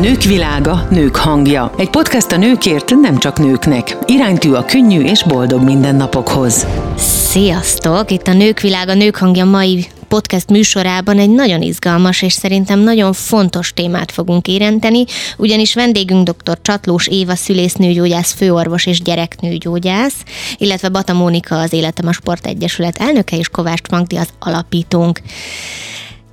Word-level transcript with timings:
Nők 0.00 0.22
világa, 0.22 0.86
nők 0.90 1.16
hangja. 1.16 1.74
Egy 1.78 1.90
podcast 1.90 2.32
a 2.32 2.36
nőkért, 2.36 2.94
nem 2.94 3.18
csak 3.18 3.38
nőknek. 3.38 3.96
Iránytű 4.06 4.52
a 4.52 4.64
könnyű 4.64 5.02
és 5.02 5.22
boldog 5.22 5.62
mindennapokhoz. 5.62 6.66
Sziasztok! 6.96 8.10
Itt 8.10 8.26
a 8.26 8.32
Nők 8.32 8.60
világa, 8.60 8.94
nők 8.94 9.16
hangja 9.16 9.44
mai 9.44 9.86
podcast 10.08 10.50
műsorában 10.50 11.18
egy 11.18 11.30
nagyon 11.30 11.62
izgalmas 11.62 12.22
és 12.22 12.32
szerintem 12.32 12.78
nagyon 12.78 13.12
fontos 13.12 13.72
témát 13.72 14.12
fogunk 14.12 14.48
érinteni, 14.48 15.04
ugyanis 15.36 15.74
vendégünk 15.74 16.28
dr. 16.28 16.58
Csatlós 16.62 17.06
Éva 17.06 17.34
szülésznőgyógyász, 17.34 18.32
főorvos 18.32 18.86
és 18.86 19.02
gyereknőgyógyász, 19.02 20.16
illetve 20.56 20.88
Bata 20.88 21.12
Mónika 21.12 21.60
az 21.60 21.72
Életem 21.72 22.06
a 22.06 22.12
Sport 22.12 22.46
Egyesület 22.46 22.96
elnöke 22.98 23.36
és 23.36 23.48
Kovács 23.48 23.88
Magdi 23.90 24.16
az 24.16 24.28
alapítónk. 24.38 25.20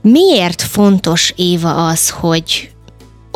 Miért 0.01 0.61
fontos 0.61 1.33
Éva 1.35 1.87
az, 1.87 2.09
hogy 2.09 2.69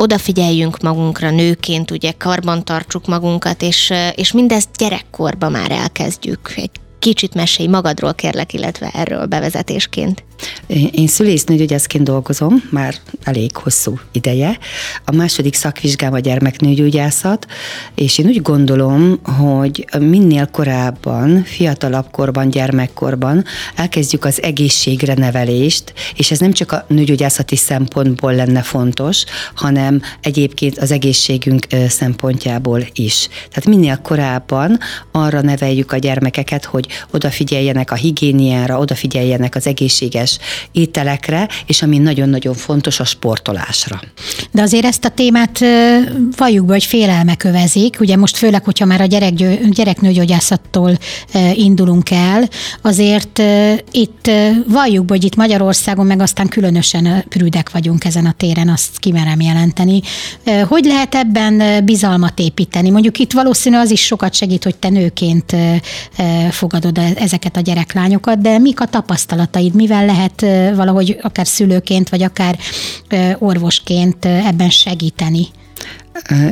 odafigyeljünk 0.00 0.80
magunkra 0.80 1.30
nőként, 1.30 1.90
ugye 1.90 2.12
karban 2.12 2.64
tartsuk 2.64 3.06
magunkat, 3.06 3.62
és, 3.62 3.92
és 4.14 4.32
mindezt 4.32 4.68
gyerekkorban 4.76 5.50
már 5.50 5.70
elkezdjük. 5.70 6.52
Egy 6.56 6.70
kicsit 7.00 7.34
mesélj 7.34 7.68
magadról 7.68 8.14
kérlek, 8.14 8.52
illetve 8.52 8.90
erről 8.94 9.26
bevezetésként. 9.26 10.24
Én 10.90 11.06
szülésznőgyógyászként 11.06 12.04
dolgozom 12.04 12.62
már 12.70 12.94
elég 13.22 13.56
hosszú 13.56 13.98
ideje. 14.12 14.58
A 15.04 15.12
második 15.12 15.54
szakvizsgám 15.54 16.12
a 16.12 16.18
gyermeknőgyógyászat, 16.18 17.46
és 17.94 18.18
én 18.18 18.26
úgy 18.26 18.42
gondolom, 18.42 19.20
hogy 19.38 19.84
minél 19.98 20.46
korábban, 20.46 21.42
fiatalabb 21.44 22.10
korban, 22.10 22.50
gyermekkorban 22.50 23.44
elkezdjük 23.74 24.24
az 24.24 24.42
egészségre 24.42 25.14
nevelést, 25.14 25.92
és 26.16 26.30
ez 26.30 26.38
nem 26.38 26.52
csak 26.52 26.72
a 26.72 26.84
nőgyógyászati 26.88 27.56
szempontból 27.56 28.34
lenne 28.34 28.62
fontos, 28.62 29.24
hanem 29.54 30.02
egyébként 30.20 30.78
az 30.78 30.90
egészségünk 30.90 31.66
szempontjából 31.88 32.86
is. 32.92 33.28
Tehát 33.28 33.66
minél 33.66 33.96
korábban 34.02 34.78
arra 35.12 35.40
neveljük 35.40 35.92
a 35.92 35.96
gyermekeket, 35.96 36.64
hogy 36.64 36.86
odafigyeljenek 37.12 37.90
a 37.90 37.94
higiéniára, 37.94 38.78
odafigyeljenek 38.78 39.54
az 39.54 39.66
egészséges 39.66 40.38
ételekre, 40.72 41.48
és 41.66 41.82
ami 41.82 41.98
nagyon-nagyon 41.98 42.54
fontos, 42.54 43.00
a 43.00 43.04
sportolásra. 43.04 44.00
De 44.50 44.62
azért 44.62 44.84
ezt 44.84 45.04
a 45.04 45.08
témát 45.08 45.58
valljuk 46.36 46.66
be, 46.66 46.72
hogy 46.72 46.84
félelme 46.84 47.34
kövezik, 47.36 47.96
ugye 48.00 48.16
most 48.16 48.36
főleg, 48.36 48.64
hogyha 48.64 48.84
már 48.84 49.00
a 49.00 49.04
gyerek, 49.04 49.32
gyereknőgyógyászattól 49.70 50.98
indulunk 51.54 52.10
el, 52.10 52.48
azért 52.82 53.42
itt 53.90 54.30
valljuk 54.68 55.04
be, 55.04 55.14
hogy 55.14 55.24
itt 55.24 55.36
Magyarországon 55.36 56.06
meg 56.06 56.20
aztán 56.20 56.48
különösen 56.48 57.24
prűdek 57.28 57.70
vagyunk 57.70 58.04
ezen 58.04 58.26
a 58.26 58.34
téren, 58.36 58.68
azt 58.68 58.98
kimerem 58.98 59.40
jelenteni. 59.40 60.00
Hogy 60.68 60.84
lehet 60.84 61.14
ebben 61.14 61.84
bizalmat 61.84 62.38
építeni? 62.38 62.90
Mondjuk 62.90 63.18
itt 63.18 63.32
valószínű 63.32 63.76
az 63.76 63.90
is 63.90 64.04
sokat 64.04 64.34
segít, 64.34 64.64
hogy 64.64 64.76
te 64.76 64.88
nőként 64.88 65.56
fogadod 66.80 66.98
e-, 66.98 67.22
ezeket 67.22 67.56
a 67.56 67.60
gyereklányokat, 67.60 68.40
de 68.40 68.58
mik 68.58 68.80
a 68.80 68.86
tapasztalataid, 68.86 69.74
mivel 69.74 70.04
lehet 70.04 70.40
valahogy 70.76 71.18
akár 71.22 71.46
szülőként, 71.46 72.08
vagy 72.08 72.22
akár 72.22 72.58
orvosként 73.38 74.24
ebben 74.24 74.70
segíteni? 74.70 75.46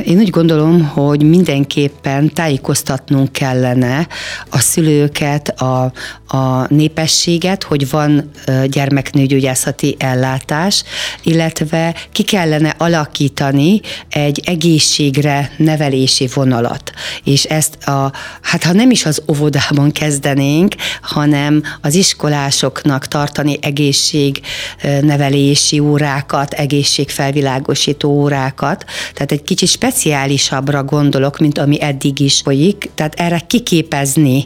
Én 0.05 0.17
úgy 0.17 0.29
gondolom, 0.29 0.85
hogy 0.85 1.23
mindenképpen 1.23 2.33
tájékoztatnunk 2.33 3.31
kellene 3.31 4.07
a 4.49 4.59
szülőket, 4.59 5.61
a, 5.61 5.91
a 6.27 6.73
népességet, 6.73 7.63
hogy 7.63 7.89
van 7.89 8.29
gyermeknőgyógyászati 8.65 9.95
ellátás, 9.99 10.83
illetve 11.23 11.95
ki 12.11 12.23
kellene 12.23 12.75
alakítani 12.77 13.81
egy 14.09 14.41
egészségre 14.45 15.51
nevelési 15.57 16.29
vonalat. 16.33 16.91
És 17.23 17.43
ezt 17.43 17.87
a, 17.87 18.11
hát 18.41 18.63
ha 18.63 18.73
nem 18.73 18.91
is 18.91 19.05
az 19.05 19.21
óvodában 19.27 19.91
kezdenénk, 19.91 20.75
hanem 21.01 21.63
az 21.81 21.95
iskolásoknak 21.95 23.07
tartani 23.07 23.57
egészségnevelési 23.61 25.79
órákat, 25.79 26.53
egészségfelvilágosító 26.53 28.09
órákat, 28.09 28.85
tehát 29.13 29.31
egy 29.31 29.43
kicsit 29.43 29.58
speciálisabbra 29.65 30.83
gondolok, 30.83 31.37
mint 31.37 31.57
ami 31.57 31.81
eddig 31.81 32.19
is 32.19 32.41
folyik, 32.41 32.89
tehát 32.95 33.19
erre 33.19 33.39
kiképezni 33.39 34.45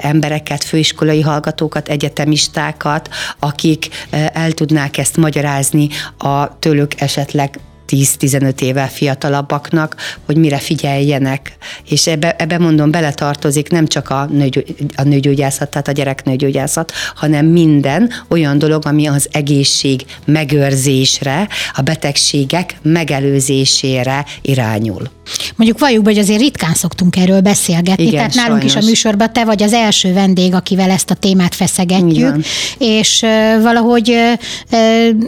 embereket, 0.00 0.64
főiskolai 0.64 1.20
hallgatókat, 1.20 1.88
egyetemistákat, 1.88 3.08
akik 3.38 3.88
el 4.32 4.52
tudnák 4.52 4.98
ezt 4.98 5.16
magyarázni 5.16 5.88
a 6.18 6.58
tőlük 6.58 7.00
esetleg 7.00 7.60
10-15 7.88 8.60
évvel 8.60 8.88
fiatalabbaknak, 8.88 9.96
hogy 10.26 10.36
mire 10.36 10.58
figyeljenek. 10.58 11.56
És 11.88 12.06
ebbe, 12.06 12.36
ebbe 12.38 12.58
mondom, 12.58 12.90
beletartozik 12.90 13.70
nem 13.70 13.86
csak 13.86 14.10
a, 14.10 14.28
nőgy, 14.32 14.74
a 14.96 15.02
nőgyógyászat, 15.02 15.70
tehát 15.70 15.88
a 15.88 15.92
gyereknőgyógyászat, 15.92 16.92
hanem 17.14 17.46
minden 17.46 18.10
olyan 18.28 18.58
dolog, 18.58 18.86
ami 18.86 19.06
az 19.06 19.28
egészség 19.32 20.04
megőrzésre, 20.24 21.48
a 21.74 21.80
betegségek 21.80 22.76
megelőzésére 22.82 24.24
irányul. 24.42 25.10
Mondjuk 25.56 25.78
valljuk, 25.78 26.04
hogy 26.04 26.18
azért 26.18 26.40
ritkán 26.40 26.74
szoktunk 26.74 27.16
erről 27.16 27.40
beszélgetni, 27.40 28.02
Igen, 28.02 28.14
tehát 28.16 28.34
nálunk 28.34 28.58
sajnos. 28.58 28.74
is 28.74 28.82
a 28.82 28.88
műsorban 28.88 29.32
te 29.32 29.44
vagy 29.44 29.62
az 29.62 29.72
első 29.72 30.12
vendég, 30.12 30.54
akivel 30.54 30.90
ezt 30.90 31.10
a 31.10 31.14
témát 31.14 31.54
feszegetjük, 31.54 32.12
Igen. 32.12 32.44
és 32.78 33.24
valahogy 33.62 34.16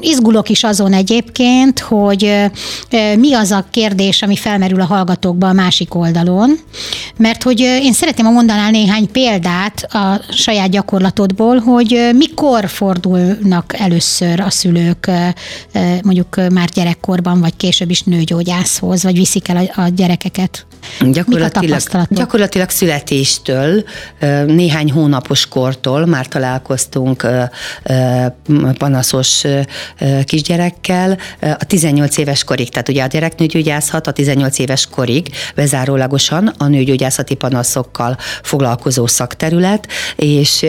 izgulok 0.01 0.49
is 0.49 0.65
azon 0.65 0.93
egyébként, 0.93 1.79
hogy 1.79 2.35
mi 3.19 3.35
az 3.35 3.51
a 3.51 3.67
kérdés, 3.71 4.23
ami 4.23 4.37
felmerül 4.37 4.81
a 4.81 4.85
hallgatókban 4.85 5.51
a 5.51 5.53
másik 5.53 5.95
oldalon, 5.95 6.59
mert 7.17 7.43
hogy 7.43 7.61
én 7.61 7.93
szeretném, 7.93 8.27
a 8.27 8.31
mondanál 8.31 8.71
néhány 8.71 9.11
példát 9.11 9.87
a 9.89 10.21
saját 10.31 10.71
gyakorlatodból, 10.71 11.59
hogy 11.59 12.11
mikor 12.17 12.69
fordulnak 12.69 13.75
először 13.79 14.41
a 14.41 14.51
szülők 14.51 15.11
mondjuk 16.03 16.41
már 16.53 16.69
gyerekkorban, 16.69 17.41
vagy 17.41 17.57
később 17.57 17.91
is 17.91 18.03
nőgyógyászhoz, 18.03 19.03
vagy 19.03 19.17
viszik 19.17 19.49
el 19.49 19.57
a, 19.57 19.81
a 19.81 19.89
gyerekeket? 19.89 20.67
Gyakorlatilag, 21.01 21.81
gyakorlatilag 22.09 22.71
születéstől, 22.71 23.85
néhány 24.47 24.91
hónapos 24.91 25.47
kortól 25.47 26.07
már 26.07 26.29
találkoztunk 26.29 27.27
panaszos 28.79 29.45
kisgyerekkel. 30.25 31.19
A 31.41 31.65
18 31.67 32.17
éves 32.17 32.34
korig, 32.43 32.71
tehát 32.71 32.89
ugye 32.89 33.03
a 33.03 33.07
gyereknőgyógyászat 33.07 34.07
a 34.07 34.13
18 34.13 34.59
éves 34.59 34.87
korig 34.87 35.29
bezárólagosan 35.55 36.53
a 36.59 36.67
nőgyógyászati 36.67 37.35
panaszokkal 37.35 38.17
foglalkozó 38.43 39.07
szakterület, 39.07 39.87
és 40.17 40.67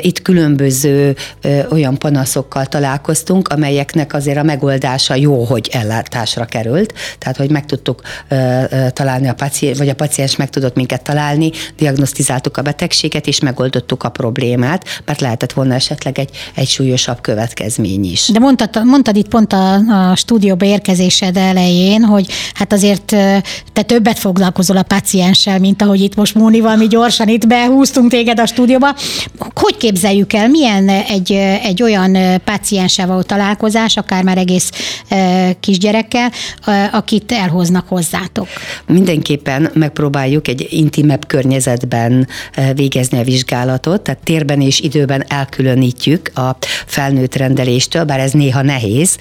itt 0.00 0.22
különböző 0.22 1.16
olyan 1.70 1.98
panaszokkal 1.98 2.66
találkoztunk, 2.66 3.48
amelyeknek 3.48 4.14
azért 4.14 4.38
a 4.38 4.42
megoldása 4.42 5.14
jó, 5.14 5.44
hogy 5.44 5.68
ellátásra 5.72 6.44
került, 6.44 6.94
tehát 7.18 7.36
hogy 7.36 7.50
meg 7.50 7.66
tudtuk 7.66 8.02
találni 8.92 9.28
a 9.28 9.34
paciens, 9.34 9.78
vagy 9.78 9.88
a 9.88 9.94
paciens 9.94 10.36
meg 10.36 10.50
tudott 10.50 10.74
minket 10.74 11.02
találni, 11.02 11.50
diagnosztizáltuk 11.76 12.56
a 12.56 12.62
betegséget, 12.62 13.26
és 13.26 13.40
megoldottuk 13.40 14.02
a 14.02 14.08
problémát, 14.08 14.84
mert 15.04 15.20
lehetett 15.20 15.52
volna 15.52 15.74
esetleg 15.74 16.18
egy, 16.18 16.30
egy 16.54 16.68
súlyosabb 16.68 17.20
következmény 17.20 18.04
is. 18.04 18.28
De 18.32 18.38
mondtad, 18.38 18.84
mondtad 18.84 19.16
itt 19.16 19.28
pont 19.28 19.52
a, 19.52 19.74
a 20.10 20.14
stúdióba 20.56 20.74
érkezésed 20.74 21.36
elején, 21.36 22.02
hogy 22.02 22.26
hát 22.54 22.72
azért 22.72 23.16
te 23.72 23.82
többet 23.82 24.18
foglalkozol 24.18 24.76
a 24.76 24.82
pacienssel, 24.82 25.58
mint 25.58 25.82
ahogy 25.82 26.00
itt 26.00 26.14
most 26.14 26.34
Mónival 26.34 26.76
mi 26.76 26.86
gyorsan 26.86 27.28
itt 27.28 27.46
behúztunk 27.46 28.10
téged 28.10 28.40
a 28.40 28.46
stúdióba. 28.46 28.94
Hogy 29.54 29.76
képzeljük 29.76 30.32
el, 30.32 30.48
milyen 30.48 30.88
egy, 30.88 31.32
egy 31.62 31.82
olyan 31.82 32.16
pacienssel 32.44 33.06
való 33.06 33.22
találkozás, 33.22 33.96
akár 33.96 34.22
már 34.22 34.38
egész 34.38 34.70
kisgyerekkel, 35.60 36.30
akit 36.92 37.32
elhoznak 37.32 37.88
hozzátok? 37.88 38.48
Mindenképpen 38.86 39.70
megpróbáljuk 39.74 40.48
egy 40.48 40.66
intimebb 40.70 41.26
környezetben 41.26 42.28
végezni 42.74 43.18
a 43.18 43.22
vizsgálatot, 43.22 44.00
tehát 44.00 44.20
térben 44.22 44.60
és 44.60 44.80
időben 44.80 45.24
elkülönítjük 45.28 46.30
a 46.34 46.56
felnőtt 46.86 47.34
rendeléstől, 47.34 48.04
bár 48.04 48.20
ez 48.20 48.32
néha 48.32 48.62
nehéz 48.62 49.16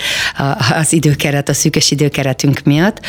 az 0.79 0.93
időkeret, 1.25 1.49
a 1.49 1.53
szűkös 1.53 1.91
időkeretünk 1.91 2.61
miatt. 2.63 2.99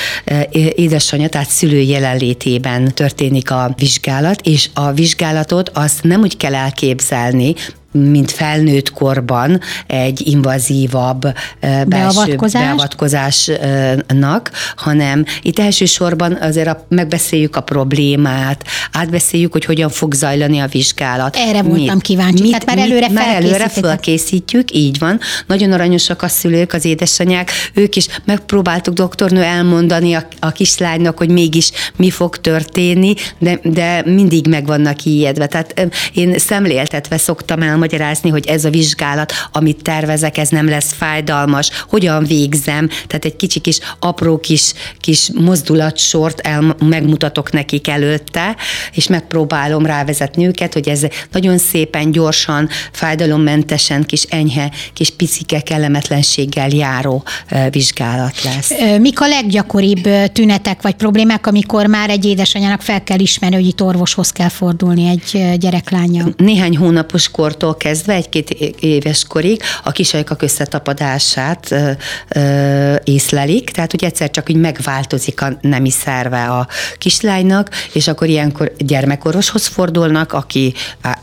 Édesanyja, 0.74 1.28
tehát 1.28 1.48
szülő 1.48 1.80
jelenlétében 1.80 2.94
történik 2.94 3.50
a 3.50 3.74
vizsgálat, 3.76 4.40
és 4.40 4.68
a 4.74 4.92
vizsgálatot 4.92 5.68
azt 5.68 6.02
nem 6.02 6.20
úgy 6.20 6.36
kell 6.36 6.54
elképzelni, 6.54 7.54
mint 7.96 8.30
felnőtt 8.30 8.92
korban 8.92 9.60
egy 9.86 10.26
invazívabb 10.26 11.20
belső 11.60 11.84
beavatkozás. 11.86 12.62
beavatkozásnak, 12.62 14.50
hanem 14.76 15.24
itt 15.42 15.58
elsősorban 15.58 16.38
azért 16.40 16.68
a, 16.68 16.86
megbeszéljük 16.88 17.56
a 17.56 17.60
problémát, 17.60 18.64
átbeszéljük, 18.92 19.52
hogy 19.52 19.64
hogyan 19.64 19.88
fog 19.88 20.14
zajlani 20.14 20.58
a 20.58 20.66
vizsgálat. 20.66 21.36
Erre 21.36 21.62
voltam 21.62 21.94
mit, 21.94 22.02
kíváncsi, 22.02 22.42
mit, 22.42 22.50
tehát 22.50 22.66
már 22.66 22.78
előre 22.78 23.08
Már 23.08 23.34
előre 23.42 23.68
felkészítjük, 23.68 24.72
így 24.72 24.98
van. 24.98 25.20
Nagyon 25.46 25.72
aranyosak 25.72 26.22
a 26.22 26.28
szülők, 26.28 26.72
az 26.72 26.84
édesanyák, 26.84 27.50
ők 27.74 27.96
is 27.96 28.06
megpróbáltuk 28.24 28.94
doktornő 28.94 29.42
elmondani 29.42 30.14
a, 30.14 30.28
a 30.40 30.50
kislánynak, 30.50 31.18
hogy 31.18 31.28
mégis 31.28 31.70
mi 31.96 32.10
fog 32.10 32.36
történni, 32.36 33.14
de, 33.38 33.60
de 33.62 34.02
mindig 34.04 34.46
meg 34.46 34.66
vannak 34.66 35.04
ijedve. 35.04 35.46
Tehát 35.46 35.88
én 36.14 36.38
szemléltetve 36.38 37.18
szoktam 37.18 37.62
elmagyarázni, 37.92 38.30
hogy 38.30 38.46
ez 38.46 38.64
a 38.64 38.70
vizsgálat, 38.70 39.32
amit 39.52 39.82
tervezek, 39.82 40.38
ez 40.38 40.48
nem 40.48 40.68
lesz 40.68 40.92
fájdalmas, 40.92 41.70
hogyan 41.88 42.24
végzem, 42.24 42.88
tehát 42.88 43.24
egy 43.24 43.36
kicsi 43.36 43.60
kis 43.60 43.78
apró 43.98 44.38
kis, 44.38 44.72
kis 45.00 45.30
mozdulatsort 45.34 46.40
el, 46.40 46.76
megmutatok 46.78 47.52
nekik 47.52 47.88
előtte, 47.88 48.56
és 48.92 49.06
megpróbálom 49.06 49.86
rávezetni 49.86 50.46
őket, 50.46 50.72
hogy 50.72 50.88
ez 50.88 51.06
nagyon 51.32 51.58
szépen, 51.58 52.10
gyorsan, 52.10 52.68
fájdalommentesen, 52.92 54.04
kis 54.04 54.22
enyhe, 54.22 54.70
kis 54.92 55.10
picike 55.10 55.60
kellemetlenséggel 55.60 56.68
járó 56.68 57.24
vizsgálat 57.70 58.42
lesz. 58.42 58.70
Mik 59.00 59.20
a 59.20 59.26
leggyakoribb 59.28 60.08
tünetek 60.32 60.82
vagy 60.82 60.94
problémák, 60.94 61.46
amikor 61.46 61.86
már 61.86 62.10
egy 62.10 62.24
édesanyának 62.24 62.82
fel 62.82 63.02
kell 63.02 63.18
ismerni, 63.18 63.56
hogy 63.56 63.66
itt 63.66 63.82
orvoshoz 63.82 64.30
kell 64.30 64.48
fordulni 64.48 65.08
egy 65.08 65.58
gyereklánya? 65.58 66.24
Néhány 66.36 66.76
hónapos 66.76 67.30
kortól 67.30 67.75
kezdve, 67.76 68.12
egy-két 68.12 68.50
éves 68.80 69.24
korig 69.24 69.62
a 69.84 69.92
kisajkak 69.92 70.42
összetapadását 70.42 71.70
ö, 71.70 71.90
ö, 72.28 72.94
észlelik, 73.04 73.70
tehát 73.70 73.90
hogy 73.90 74.04
egyszer 74.04 74.30
csak 74.30 74.50
úgy 74.50 74.56
megváltozik 74.56 75.42
a 75.42 75.58
nemi 75.60 75.90
szerve 75.90 76.44
a 76.44 76.66
kislánynak, 76.98 77.70
és 77.92 78.08
akkor 78.08 78.28
ilyenkor 78.28 78.72
gyermekorvoshoz 78.78 79.66
fordulnak, 79.66 80.32
aki 80.32 80.74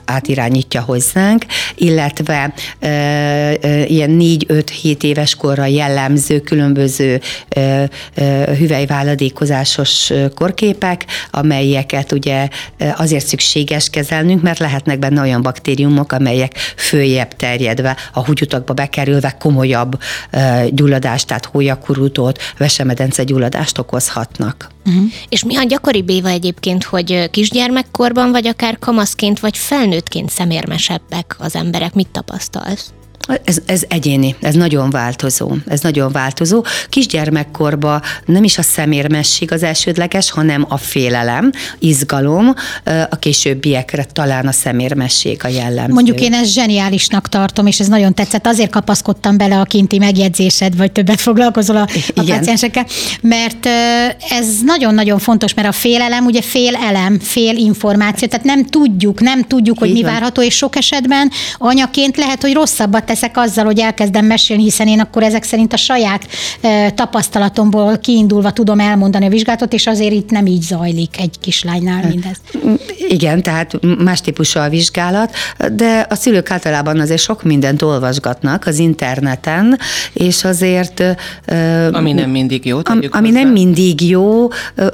átirányítja 0.05 0.81
hozzánk, 0.81 1.45
illetve 1.75 2.53
ö, 2.79 2.87
ö, 2.87 3.81
ilyen 3.81 4.17
4-5-7 4.19 5.03
éves 5.03 5.35
korra 5.35 5.65
jellemző 5.65 6.39
különböző 6.39 7.21
ö, 7.49 7.83
ö, 8.15 8.43
hüvelyváladékozásos 8.57 10.11
korképek, 10.35 11.05
amelyeket 11.31 12.11
ugye 12.11 12.47
azért 12.97 13.25
szükséges 13.25 13.89
kezelnünk, 13.89 14.41
mert 14.41 14.59
lehetnek 14.59 14.99
benne 14.99 15.21
olyan 15.21 15.41
baktériumok, 15.41 16.11
amelyek 16.11 16.32
följebb 16.75 17.35
terjedve, 17.35 17.97
a 18.13 18.25
húgyutakba 18.25 18.73
bekerülve 18.73 19.35
komolyabb 19.39 19.99
gyulladást, 20.69 21.27
tehát 21.27 21.45
hólyakurutót, 21.45 22.39
vesemedence 22.57 23.23
gyulladást 23.23 23.77
okozhatnak. 23.77 24.67
Uh-huh. 24.85 25.03
És 25.29 25.43
mi 25.43 25.55
a 25.55 25.63
gyakoribb 25.63 26.09
éva 26.09 26.29
egyébként, 26.29 26.83
hogy 26.83 27.29
kisgyermekkorban, 27.29 28.31
vagy 28.31 28.47
akár 28.47 28.79
kamaszként, 28.79 29.39
vagy 29.39 29.57
felnőttként 29.57 30.29
szemérmesebbek 30.29 31.35
az 31.39 31.55
emberek? 31.55 31.93
Mit 31.93 32.07
tapasztalsz? 32.07 32.93
Ez, 33.43 33.57
ez 33.65 33.81
egyéni, 33.87 34.35
ez 34.41 34.55
nagyon 34.55 34.89
változó. 34.89 35.51
Ez 35.67 35.81
nagyon 35.81 36.11
változó. 36.11 36.63
Kisgyermekkorban 36.89 38.01
nem 38.25 38.43
is 38.43 38.57
a 38.57 38.61
szemérmesség 38.61 39.51
az 39.51 39.63
elsődleges, 39.63 40.31
hanem 40.31 40.65
a 40.69 40.77
félelem, 40.77 41.51
izgalom, 41.79 42.53
a 43.09 43.15
későbbiekre 43.15 44.03
talán 44.03 44.47
a 44.47 44.51
szemérmesség 44.51 45.41
a 45.43 45.47
jellemző. 45.47 45.93
Mondjuk 45.93 46.21
én 46.21 46.33
ezt 46.33 46.53
zseniálisnak 46.53 47.29
tartom, 47.29 47.65
és 47.65 47.79
ez 47.79 47.87
nagyon 47.87 48.13
tetszett. 48.13 48.47
Azért 48.47 48.71
kapaszkodtam 48.71 49.37
bele 49.37 49.59
a 49.59 49.63
kinti 49.63 49.97
megjegyzésed, 49.97 50.77
vagy 50.77 50.91
többet 50.91 51.21
foglalkozol 51.21 51.75
a, 51.75 51.87
a 52.15 52.21
paciensekkel, 52.23 52.85
mert 53.21 53.65
ez 54.29 54.47
nagyon-nagyon 54.65 55.19
fontos, 55.19 55.53
mert 55.53 55.67
a 55.67 55.71
félelem 55.71 56.25
ugye 56.25 56.41
fél 56.41 56.75
elem, 56.75 57.19
fél 57.19 57.55
információ, 57.55 58.27
tehát 58.27 58.45
nem 58.45 58.65
tudjuk, 58.65 59.21
nem 59.21 59.41
tudjuk, 59.41 59.79
hogy 59.79 59.87
Így 59.87 59.93
mi 59.93 60.01
van. 60.01 60.11
várható, 60.11 60.41
és 60.41 60.55
sok 60.55 60.75
esetben 60.75 61.31
anyaként 61.57 62.17
lehet, 62.17 62.41
hogy 62.41 62.53
rosszabbat 62.53 63.09
teszek 63.13 63.37
azzal, 63.37 63.65
hogy 63.65 63.79
elkezdem 63.79 64.25
mesélni, 64.25 64.63
hiszen 64.63 64.87
én 64.87 64.99
akkor 64.99 65.23
ezek 65.23 65.43
szerint 65.43 65.73
a 65.73 65.77
saját 65.77 66.27
tapasztalatomból 66.95 67.97
kiindulva 67.97 68.51
tudom 68.51 68.79
elmondani 68.79 69.25
a 69.25 69.29
vizsgálatot, 69.29 69.73
és 69.73 69.87
azért 69.87 70.13
itt 70.13 70.29
nem 70.29 70.45
így 70.45 70.61
zajlik 70.61 71.19
egy 71.19 71.39
kislánynál 71.41 72.07
mindez. 72.07 72.37
Igen, 73.07 73.43
tehát 73.43 73.79
más 74.03 74.21
típusú 74.21 74.59
a 74.59 74.69
vizsgálat, 74.69 75.35
de 75.71 76.07
a 76.09 76.15
szülők 76.15 76.51
általában 76.51 76.99
azért 76.99 77.21
sok 77.21 77.43
mindent 77.43 77.81
olvasgatnak 77.81 78.65
az 78.65 78.79
interneten, 78.79 79.79
és 80.13 80.43
azért... 80.43 81.03
Ami 81.91 82.11
nem 82.11 82.29
mindig 82.29 82.65
jó. 82.65 82.79
Ami 82.83 83.07
hozzá. 83.11 83.29
nem 83.29 83.49
mindig 83.49 84.09
jó, 84.09 84.47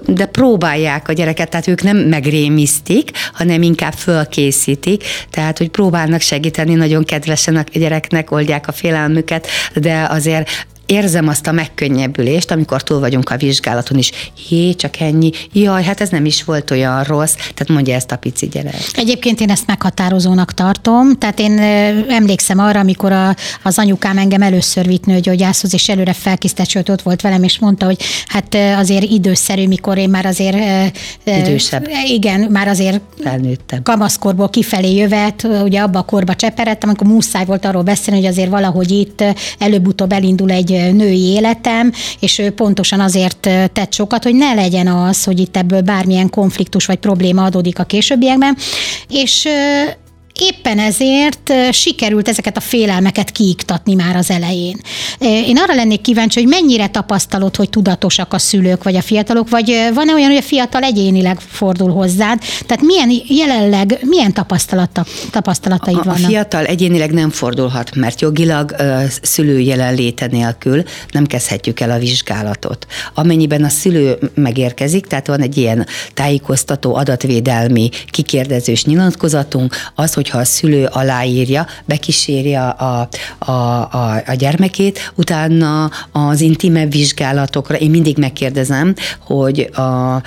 de 0.05 0.25
próbálják 0.25 1.09
a 1.09 1.13
gyereket, 1.13 1.49
tehát 1.49 1.67
ők 1.67 1.83
nem 1.83 1.97
megrémisztik, 1.97 3.11
hanem 3.33 3.61
inkább 3.61 3.93
fölkészítik, 3.93 5.03
tehát 5.29 5.57
hogy 5.57 5.69
próbálnak 5.69 6.21
segíteni 6.21 6.73
nagyon 6.73 7.03
kedvesen 7.03 7.55
a 7.55 7.63
gyerek 7.73 8.08
gyerekeknek 8.09 8.31
oldják 8.31 8.67
a 8.67 8.71
félelmüket, 8.71 9.47
de 9.73 10.07
azért 10.09 10.49
érzem 10.89 11.27
azt 11.27 11.47
a 11.47 11.51
megkönnyebbülést, 11.51 12.51
amikor 12.51 12.83
túl 12.83 12.99
vagyunk 12.99 13.29
a 13.29 13.37
vizsgálaton 13.37 13.97
is. 13.97 14.11
Jé, 14.49 14.73
csak 14.73 14.99
ennyi. 14.99 15.31
Jaj, 15.53 15.83
hát 15.83 16.01
ez 16.01 16.09
nem 16.09 16.25
is 16.25 16.43
volt 16.43 16.71
olyan 16.71 17.03
rossz. 17.03 17.33
Tehát 17.33 17.67
mondja 17.67 17.95
ezt 17.95 18.11
a 18.11 18.15
pici 18.15 18.47
gyerek. 18.47 18.75
Egyébként 18.93 19.41
én 19.41 19.49
ezt 19.49 19.67
meghatározónak 19.67 20.53
tartom. 20.53 21.17
Tehát 21.17 21.39
én 21.39 21.59
emlékszem 22.09 22.59
arra, 22.59 22.79
amikor 22.79 23.11
a, 23.11 23.35
az 23.63 23.77
anyukám 23.77 24.17
engem 24.17 24.41
először 24.41 24.87
vitt 24.87 25.05
nőgyógyászhoz, 25.05 25.73
és 25.73 25.89
előre 25.89 26.13
felkészített, 26.13 26.69
sőt 26.69 26.89
ott 26.89 27.01
volt 27.01 27.21
velem, 27.21 27.43
és 27.43 27.59
mondta, 27.59 27.85
hogy 27.85 28.01
hát 28.27 28.57
azért 28.77 29.03
időszerű, 29.03 29.67
mikor 29.67 29.97
én 29.97 30.09
már 30.09 30.25
azért 30.25 30.57
idősebb. 31.23 31.87
Igen, 32.07 32.39
már 32.39 32.67
azért 32.67 33.01
felnőttem. 33.23 33.83
Kamaszkorból 33.83 34.49
kifelé 34.49 34.95
jövet, 34.95 35.47
ugye 35.63 35.81
abba 35.81 35.99
a 35.99 36.03
korba 36.03 36.35
cseperedtem, 36.35 36.89
amikor 36.89 37.07
muszáj 37.07 37.45
volt 37.45 37.65
arról 37.65 37.83
beszélni, 37.83 38.19
hogy 38.19 38.29
azért 38.29 38.49
valahogy 38.49 38.91
itt 38.91 39.23
előbb-utóbb 39.59 40.11
elindul 40.11 40.51
egy 40.51 40.78
női 40.91 41.25
életem, 41.25 41.91
és 42.19 42.37
ő 42.39 42.51
pontosan 42.51 42.99
azért 42.99 43.49
tett 43.73 43.93
sokat, 43.93 44.23
hogy 44.23 44.35
ne 44.35 44.53
legyen 44.53 44.87
az, 44.87 45.23
hogy 45.23 45.39
itt 45.39 45.57
ebből 45.57 45.81
bármilyen 45.81 46.29
konfliktus 46.29 46.85
vagy 46.85 46.97
probléma 46.97 47.43
adódik 47.43 47.79
a 47.79 47.83
későbbiekben, 47.83 48.57
és 49.09 49.47
éppen 50.41 50.79
ezért 50.79 51.53
sikerült 51.71 52.27
ezeket 52.27 52.57
a 52.57 52.59
félelmeket 52.59 53.31
kiiktatni 53.31 53.93
már 53.93 54.15
az 54.15 54.29
elején. 54.29 54.81
Én 55.19 55.57
arra 55.57 55.75
lennék 55.75 56.01
kíváncsi, 56.01 56.39
hogy 56.39 56.49
mennyire 56.49 56.87
tapasztalod, 56.87 57.55
hogy 57.55 57.69
tudatosak 57.69 58.33
a 58.33 58.37
szülők 58.37 58.83
vagy 58.83 58.95
a 58.95 59.01
fiatalok, 59.01 59.49
vagy 59.49 59.89
van-e 59.93 60.13
olyan, 60.13 60.29
hogy 60.29 60.37
a 60.37 60.41
fiatal 60.41 60.83
egyénileg 60.83 61.39
fordul 61.39 61.91
hozzád? 61.91 62.39
Tehát 62.65 62.83
milyen 62.83 63.11
jelenleg, 63.27 63.99
milyen 64.01 64.33
tapasztalata, 64.33 65.05
tapasztalataid 65.31 65.97
a, 65.97 66.03
vannak? 66.03 66.23
A 66.23 66.27
fiatal 66.27 66.65
egyénileg 66.65 67.11
nem 67.11 67.29
fordulhat, 67.29 67.95
mert 67.95 68.21
jogilag 68.21 68.75
szülő 69.21 69.59
jelenléte 69.59 70.25
nélkül 70.25 70.83
nem 71.11 71.25
kezdhetjük 71.25 71.79
el 71.79 71.91
a 71.91 71.97
vizsgálatot. 71.97 72.87
Amennyiben 73.13 73.63
a 73.63 73.69
szülő 73.69 74.17
megérkezik, 74.33 75.05
tehát 75.05 75.27
van 75.27 75.41
egy 75.41 75.57
ilyen 75.57 75.85
tájékoztató 76.13 76.95
adatvédelmi 76.95 77.89
kikérdezős 78.09 78.85
nyilatkozatunk, 78.85 79.75
az, 79.95 80.13
hogy 80.13 80.28
hogyha 80.29 80.49
a 80.49 80.55
szülő 80.55 80.85
aláírja, 80.85 81.67
bekíséri 81.85 82.55
a, 82.55 82.75
a, 82.77 83.09
a, 83.51 83.51
a, 83.51 84.21
a 84.27 84.33
gyermekét, 84.33 85.13
utána 85.15 85.91
az 86.11 86.41
intime 86.41 86.85
vizsgálatokra, 86.85 87.75
én 87.75 87.89
mindig 87.89 88.17
megkérdezem, 88.17 88.93
hogy 89.19 89.69
a, 89.73 89.81
a 89.81 90.21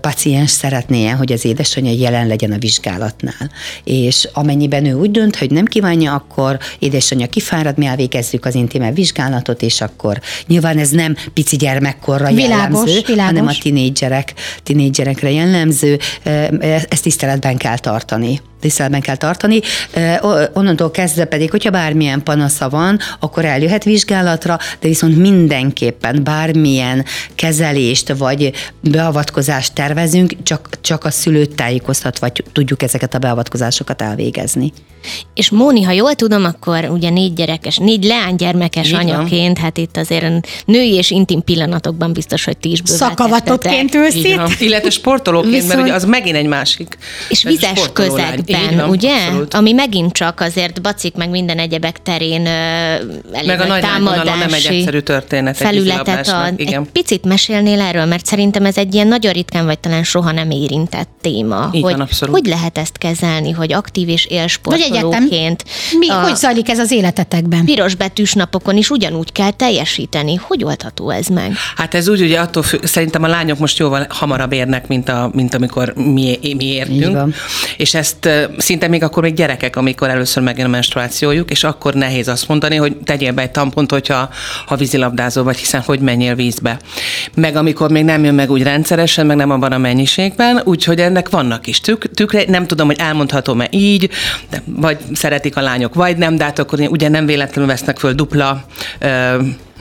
paciens 0.00 0.50
szeretné 0.50 1.08
hogy 1.08 1.32
az 1.32 1.44
édesanyja 1.44 1.92
jelen 1.92 2.26
legyen 2.26 2.52
a 2.52 2.58
vizsgálatnál. 2.58 3.50
És 3.84 4.28
amennyiben 4.32 4.84
ő 4.84 4.94
úgy 4.94 5.10
dönt, 5.10 5.36
hogy 5.36 5.50
nem 5.50 5.64
kívánja, 5.64 6.14
akkor 6.14 6.58
édesanyja 6.78 7.26
kifárad, 7.26 7.78
mi 7.78 7.86
elvégezzük 7.86 8.44
az 8.44 8.54
intime 8.54 8.92
vizsgálatot, 8.92 9.62
és 9.62 9.80
akkor 9.80 10.20
nyilván 10.46 10.78
ez 10.78 10.90
nem 10.90 11.16
pici 11.34 11.56
gyermekkorra 11.56 12.28
világos, 12.28 12.48
jellemző, 12.50 13.02
világos. 13.06 13.24
hanem 13.24 13.46
a 13.46 13.62
tinédzserek, 13.62 14.34
tinédzserekre 14.62 15.30
jellemző, 15.30 15.98
ezt 16.88 17.02
tiszteletben 17.02 17.56
kell 17.56 17.78
tartani 17.78 18.40
tiszteletben 18.64 19.00
kell 19.00 19.16
tartani. 19.16 19.60
Onnantól 20.52 20.90
kezdve 20.90 21.24
pedig, 21.24 21.50
hogyha 21.50 21.70
bármilyen 21.70 22.22
panasza 22.22 22.68
van, 22.68 22.98
akkor 23.20 23.44
eljöhet 23.44 23.84
vizsgálatra, 23.84 24.58
de 24.80 24.88
viszont 24.88 25.16
mindenképpen 25.16 26.24
bármilyen 26.24 27.04
kezelést 27.34 28.14
vagy 28.16 28.52
beavatkozást 28.80 29.74
tervezünk, 29.74 30.32
csak, 30.42 30.68
csak 30.80 31.04
a 31.04 31.10
szülőt 31.10 31.54
tájékoztat, 31.54 32.18
vagy 32.18 32.44
tudjuk 32.52 32.82
ezeket 32.82 33.14
a 33.14 33.18
beavatkozásokat 33.18 34.02
elvégezni. 34.02 34.72
És 35.34 35.50
Móni, 35.50 35.82
ha 35.82 35.92
jól 35.92 36.14
tudom, 36.14 36.44
akkor 36.44 36.88
ugye 36.90 37.10
négy 37.10 37.32
gyerekes, 37.32 37.76
négy 37.76 38.04
leánygyermekes 38.04 38.88
Így 38.88 38.94
anyaként, 38.94 39.56
van. 39.56 39.64
hát 39.64 39.78
itt 39.78 39.96
azért 39.96 40.46
női 40.64 40.92
és 40.94 41.10
intim 41.10 41.42
pillanatokban 41.42 42.12
biztos, 42.12 42.44
hogy 42.44 42.56
ti 42.56 42.70
is 42.70 42.80
Szakavatottként 42.84 43.94
ülsz 43.94 44.14
itt. 44.14 44.60
Illetve 44.60 44.90
sportolóként, 44.90 45.52
Viszont... 45.52 45.74
mert 45.74 45.82
ugye 45.82 45.94
az 45.94 46.04
megint 46.04 46.36
egy 46.36 46.46
másik. 46.46 46.98
És 47.28 47.42
vizes 47.42 47.90
közegben 47.92 48.53
képen, 48.58 48.76
van, 48.76 48.88
ugye? 48.88 49.24
Abszolút. 49.26 49.54
Ami 49.54 49.72
megint 49.72 50.12
csak 50.12 50.40
azért 50.40 50.82
bacik 50.82 51.14
meg 51.14 51.30
minden 51.30 51.58
egyebek 51.58 52.02
terén 52.02 52.46
elég 52.46 53.46
meg 53.46 53.60
a 53.60 53.66
nagy 53.66 53.80
támadási 53.80 54.38
nem 54.38 54.52
egy 54.52 54.66
egyszerű 54.66 54.98
történet. 54.98 55.56
Felületet 55.56 56.28
ad. 56.28 56.60
Igen. 56.60 56.82
Egy 56.82 56.88
picit 56.92 57.24
mesélnél 57.24 57.80
erről, 57.80 58.04
mert 58.04 58.26
szerintem 58.26 58.64
ez 58.64 58.76
egy 58.76 58.94
ilyen 58.94 59.06
nagyon 59.06 59.32
ritkán, 59.32 59.64
vagy 59.64 59.78
talán 59.78 60.02
soha 60.04 60.32
nem 60.32 60.50
érintett 60.50 61.08
téma. 61.20 61.70
Így 61.72 61.82
hogy, 61.82 61.92
van, 61.92 62.00
abszolút. 62.00 62.34
hogy 62.34 62.46
lehet 62.46 62.78
ezt 62.78 62.98
kezelni, 62.98 63.50
hogy 63.50 63.72
aktív 63.72 64.08
és 64.08 64.26
élsportolóként. 64.26 65.64
Mi, 65.98 66.08
a 66.08 66.20
hogy 66.20 66.36
zajlik 66.36 66.68
ez 66.68 66.78
az 66.78 66.90
életetekben? 66.90 67.64
Piros 67.64 67.94
betűs 67.94 68.32
napokon 68.32 68.76
is 68.76 68.90
ugyanúgy 68.90 69.32
kell 69.32 69.50
teljesíteni. 69.50 70.34
Hogy 70.34 70.64
oldható 70.64 71.10
ez 71.10 71.26
meg? 71.26 71.52
Hát 71.76 71.94
ez 71.94 72.08
úgy, 72.08 72.20
ugye 72.20 72.40
attól 72.40 72.62
függ, 72.62 72.84
szerintem 72.84 73.22
a 73.22 73.26
lányok 73.26 73.58
most 73.58 73.78
jóval 73.78 74.06
hamarabb 74.08 74.52
érnek, 74.52 74.86
mint, 74.86 75.08
a, 75.08 75.30
mint 75.32 75.54
amikor 75.54 75.92
mi, 75.94 76.38
mi 76.56 76.64
értünk. 76.64 77.34
És 77.76 77.94
ezt 77.94 78.28
szinte 78.56 78.88
még 78.88 79.02
akkor 79.02 79.22
még 79.22 79.34
gyerekek, 79.34 79.76
amikor 79.76 80.08
először 80.08 80.42
megjön 80.42 80.66
a 80.66 80.68
menstruációjuk, 80.68 81.50
és 81.50 81.64
akkor 81.64 81.94
nehéz 81.94 82.28
azt 82.28 82.48
mondani, 82.48 82.76
hogy 82.76 82.96
tegyél 82.96 83.32
be 83.32 83.42
egy 83.42 83.50
tampont, 83.50 83.90
hogyha 83.90 84.28
ha 84.66 84.76
vízilabdázó 84.76 85.42
vagy, 85.42 85.56
hiszen 85.56 85.80
hogy 85.80 86.00
menjél 86.00 86.34
vízbe. 86.34 86.78
Meg 87.34 87.56
amikor 87.56 87.90
még 87.90 88.04
nem 88.04 88.24
jön 88.24 88.34
meg 88.34 88.50
úgy 88.50 88.62
rendszeresen, 88.62 89.26
meg 89.26 89.36
nem 89.36 89.50
abban 89.50 89.72
a 89.72 89.78
mennyiségben, 89.78 90.60
úgyhogy 90.64 91.00
ennek 91.00 91.28
vannak 91.28 91.66
is 91.66 91.80
tük, 91.80 92.14
tükre, 92.14 92.44
nem 92.46 92.66
tudom, 92.66 92.86
hogy 92.86 92.98
elmondhatom-e 92.98 93.66
így, 93.70 94.10
de 94.50 94.62
vagy 94.66 94.98
szeretik 95.12 95.56
a 95.56 95.60
lányok, 95.60 95.94
vagy 95.94 96.16
nem, 96.16 96.36
de 96.36 96.44
hát 96.44 96.58
akkor 96.58 96.80
ugye 96.80 97.08
nem 97.08 97.26
véletlenül 97.26 97.70
vesznek 97.70 97.98
föl 97.98 98.12
dupla 98.12 98.64
ö, 98.98 99.36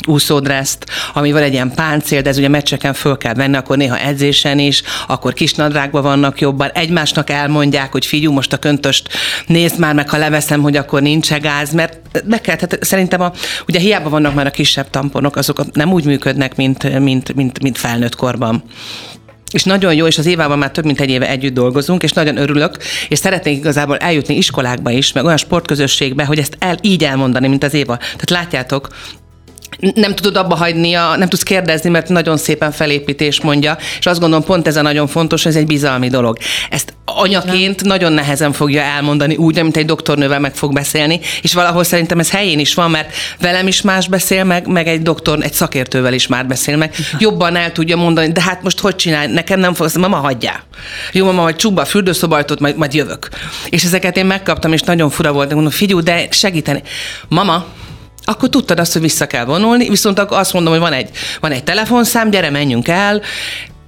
úszódreszt, 0.07 0.86
ami 1.13 1.31
van 1.31 1.41
egy 1.41 1.53
ilyen 1.53 1.72
páncél, 1.75 2.22
de 2.22 2.29
ez 2.29 2.38
ugye 2.38 2.48
meccseken 2.48 2.93
föl 2.93 3.17
kell 3.17 3.33
venni, 3.33 3.55
akkor 3.55 3.77
néha 3.77 4.00
edzésen 4.00 4.60
is, 4.60 4.83
akkor 5.07 5.33
kis 5.33 5.53
nadrágban 5.53 6.01
vannak 6.01 6.39
jobban, 6.39 6.69
egymásnak 6.74 7.29
elmondják, 7.29 7.91
hogy 7.91 8.05
figyú, 8.05 8.31
most 8.31 8.53
a 8.53 8.57
köntöst 8.57 9.10
nézd 9.48 9.79
már 9.79 9.93
meg, 9.93 10.10
ha 10.10 10.17
leveszem, 10.17 10.62
hogy 10.62 10.77
akkor 10.77 11.01
nincs 11.01 11.31
gáz, 11.33 11.74
mert 11.74 12.00
be 12.25 12.41
kell, 12.41 12.55
tehát 12.55 12.83
szerintem 12.83 13.22
a, 13.22 13.31
ugye 13.67 13.79
hiába 13.79 14.10
vannak 14.10 14.33
már 14.33 14.45
a 14.45 14.51
kisebb 14.51 14.89
tamponok, 14.89 15.36
azok 15.36 15.72
nem 15.72 15.93
úgy 15.93 16.05
működnek, 16.05 16.55
mint, 16.55 17.00
mint, 17.00 17.36
mint, 17.36 17.62
mint 17.62 17.77
felnőtt 17.77 18.15
korban 18.15 18.63
és 19.53 19.63
nagyon 19.63 19.93
jó, 19.93 20.07
és 20.07 20.17
az 20.17 20.25
Évával 20.25 20.57
már 20.57 20.72
több 20.72 20.86
mint 20.86 21.00
egy 21.00 21.10
éve 21.10 21.29
együtt 21.29 21.53
dolgozunk, 21.53 22.03
és 22.03 22.12
nagyon 22.12 22.38
örülök, 22.38 22.77
és 23.10 23.17
szeretnék 23.17 23.57
igazából 23.57 23.98
eljutni 23.98 24.36
iskolákba 24.36 24.91
is, 24.91 25.12
meg 25.12 25.25
olyan 25.25 25.38
sportközösségbe, 25.38 26.25
hogy 26.25 26.39
ezt 26.39 26.55
el, 26.60 26.77
így 26.81 27.03
elmondani, 27.03 27.48
mint 27.48 27.63
az 27.63 27.74
Éva. 27.74 27.98
Tehát 27.98 28.29
látjátok, 28.29 28.88
nem 29.80 30.15
tudod 30.15 30.38
abba 30.38 30.56
hagyni, 30.56 30.94
a, 30.94 31.15
nem 31.18 31.30
tudsz 31.30 31.44
kérdezni, 31.44 31.89
mert 31.89 32.10
nagyon 32.10 32.38
szépen 32.38 32.72
felépítés 32.72 33.42
mondja, 33.42 33.77
és 34.00 34.06
azt 34.06 34.20
gondolom 34.20 34.46
pont 34.46 34.68
ez 34.68 34.75
a 34.75 34.82
nagyon 34.82 35.08
fontos, 35.08 35.46
ez 35.46 35.56
egy 35.56 35.65
bizalmi 35.65 36.10
dolog. 36.10 36.38
Ezt 36.70 36.94
anyaként 37.06 37.80
nem. 37.80 37.88
nagyon 37.88 38.13
nehezen 38.13 38.51
fogja 38.51 38.82
elmondani 38.82 39.36
úgy, 39.36 39.62
mint 39.62 39.77
egy 39.77 39.86
doktornővel 39.86 40.39
meg 40.39 40.56
fog 40.56 40.74
beszélni, 40.74 41.20
és 41.42 41.53
valahol 41.53 41.84
szerintem 41.84 42.20
ez 42.20 42.32
helyén 42.32 42.60
is 42.60 42.74
van, 42.74 42.92
mert 42.92 43.15
velem 43.39 43.68
is 43.68 43.82
más 43.82 44.08
beszél, 44.08 44.44
meg, 44.44 44.68
meg 44.68 44.88
egy 44.88 45.01
doktor, 45.01 45.39
egy 45.42 45.53
szakértővel 45.53 46.13
is 46.13 46.27
már 46.27 46.48
beszél, 46.48 46.77
meg 46.77 46.96
jobban 47.20 47.56
el 47.56 47.72
tudja 47.72 47.96
mondani, 47.96 48.32
de 48.32 48.42
hát 48.42 48.63
most 48.63 48.80
hogy 48.80 48.96
csinálj, 48.96 49.34
nekem 49.34 49.60
nem 49.60 49.74
fogsz, 49.74 49.98
mama 49.98 50.18
hagyjál. 50.18 50.63
Jó, 51.12 51.25
mama, 51.25 51.42
hogy 51.42 51.56
csukba 51.56 51.82
a 51.82 51.86
fürdőszobajtot, 51.86 52.60
majd, 52.60 52.77
majd 52.77 52.94
jövök. 52.94 53.30
És 53.70 53.84
ezeket 53.84 54.18
én 54.18 54.25
megkaptam, 54.25 54.74
és 54.74 54.82
nagyon 54.82 55.10
fura 55.10 55.32
volt, 55.32 55.53
mondom, 55.53 55.72
figyú, 55.72 56.00
de 56.00 56.27
segíteni. 56.30 56.82
Mama, 57.27 57.65
akkor 58.25 58.50
tudtad 58.50 58.80
azt, 58.80 58.94
hogy 58.94 59.01
vissza 59.01 59.27
kell 59.27 59.46
vonulni, 59.46 59.89
viszont 59.89 60.20
akkor 60.20 60.38
azt 60.38 60.53
mondom, 60.53 60.74
hogy 60.74 60.82
van 60.82 60.94
egy, 60.94 61.10
van 61.39 61.51
egy 61.51 61.63
telefonszám, 61.63 62.30
gyere, 62.30 62.50
menjünk 62.50 62.88
el, 62.88 63.22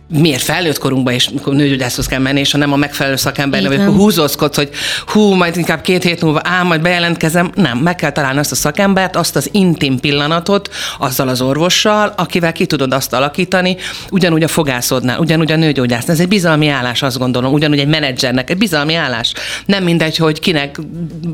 miért 0.07 0.41
felnőtt 0.41 0.77
korunkban 0.77 1.13
is, 1.13 1.29
nőgyógyászhoz 1.45 2.05
kell 2.05 2.19
menni, 2.19 2.39
és 2.39 2.51
ha 2.51 2.57
nem 2.57 2.73
a 2.73 2.75
megfelelő 2.75 3.15
szakember, 3.15 3.67
vagy 3.67 3.79
akkor 3.79 3.95
húzózkodsz, 3.95 4.55
hogy 4.55 4.69
hú, 5.05 5.33
majd 5.33 5.57
inkább 5.57 5.81
két 5.81 6.03
hét 6.03 6.21
múlva, 6.21 6.41
á, 6.43 6.63
majd 6.63 6.81
bejelentkezem. 6.81 7.51
Nem, 7.55 7.77
meg 7.77 7.95
kell 7.95 8.11
találni 8.11 8.39
azt 8.39 8.51
a 8.51 8.55
szakembert, 8.55 9.15
azt 9.15 9.35
az 9.35 9.49
intim 9.51 9.99
pillanatot, 9.99 10.69
azzal 10.99 11.27
az 11.27 11.41
orvossal, 11.41 12.13
akivel 12.17 12.51
ki 12.51 12.65
tudod 12.65 12.93
azt 12.93 13.13
alakítani, 13.13 13.77
ugyanúgy 14.09 14.43
a 14.43 14.47
fogászodnál, 14.47 15.19
ugyanúgy 15.19 15.51
a 15.51 15.55
nőgyógyász. 15.55 16.09
Ez 16.09 16.19
egy 16.19 16.27
bizalmi 16.27 16.67
állás, 16.67 17.01
azt 17.01 17.17
gondolom, 17.17 17.53
ugyanúgy 17.53 17.79
egy 17.79 17.87
menedzsernek, 17.87 18.49
egy 18.49 18.57
bizalmi 18.57 18.93
állás. 18.93 19.33
Nem 19.65 19.83
mindegy, 19.83 20.17
hogy 20.17 20.39
kinek 20.39 20.79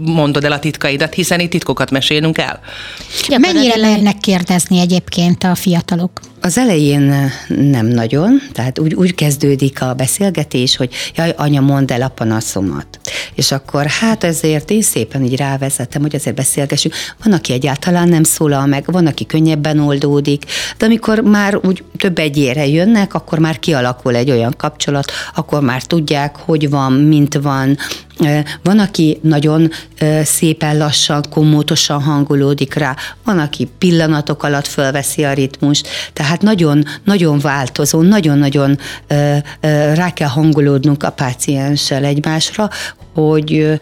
mondod 0.05 0.43
el 0.43 0.51
a 0.51 0.59
titkaidat, 0.59 1.13
hiszen 1.13 1.39
itt 1.39 1.49
titkokat 1.49 1.91
mesélünk 1.91 2.37
el. 2.37 2.59
Mennyire 3.37 3.77
mernek 3.77 4.17
kérdezni 4.17 4.79
egyébként 4.79 5.43
a 5.43 5.55
fiatalok? 5.55 6.11
Az 6.43 6.57
elején 6.57 7.31
nem 7.47 7.85
nagyon, 7.85 8.41
tehát 8.51 8.79
úgy, 8.79 8.93
úgy 8.93 9.15
kezdődik 9.15 9.81
a 9.81 9.93
beszélgetés, 9.93 10.75
hogy 10.75 10.93
jaj, 11.15 11.33
anya, 11.37 11.61
mondd 11.61 11.91
el 11.91 12.01
a 12.01 12.07
panaszomat. 12.07 12.99
És 13.35 13.51
akkor 13.51 13.85
hát 13.85 14.23
ezért 14.23 14.69
én 14.69 14.81
szépen 14.81 15.23
így 15.23 15.35
rávezetem, 15.35 16.01
hogy 16.01 16.15
azért 16.15 16.35
beszélgessünk. 16.35 16.93
Van, 17.23 17.33
aki 17.33 17.53
egyáltalán 17.53 18.09
nem 18.09 18.23
szólal 18.23 18.65
meg, 18.65 18.85
van, 18.85 19.07
aki 19.07 19.25
könnyebben 19.25 19.79
oldódik, 19.79 20.45
de 20.77 20.85
amikor 20.85 21.19
már 21.19 21.55
úgy 21.55 21.83
több 21.97 22.17
egyére 22.17 22.67
jönnek, 22.67 23.13
akkor 23.13 23.39
már 23.39 23.59
kialakul 23.59 24.15
egy 24.15 24.31
olyan 24.31 24.53
kapcsolat, 24.57 25.11
akkor 25.35 25.61
már 25.61 25.83
tudják, 25.83 26.35
hogy 26.35 26.69
van, 26.69 26.93
mint 26.93 27.33
van, 27.41 27.77
van, 28.63 28.79
aki 28.79 29.19
nagyon 29.21 29.71
szépen 30.23 30.77
lassan, 30.77 31.23
komótosan 31.29 32.01
hangolódik 32.01 32.73
rá, 32.73 32.95
van, 33.25 33.39
aki 33.39 33.69
pillanatok 33.77 34.43
alatt 34.43 34.67
fölveszi 34.67 35.23
a 35.23 35.33
ritmust, 35.33 35.87
tehát 36.13 36.41
nagyon, 36.41 36.85
nagyon 37.03 37.39
változó, 37.39 38.01
nagyon-nagyon 38.01 38.77
rá 39.93 40.13
kell 40.13 40.27
hangolódnunk 40.27 41.03
a 41.03 41.09
pácienssel 41.09 42.03
egymásra, 42.03 42.69
hogy 43.13 43.79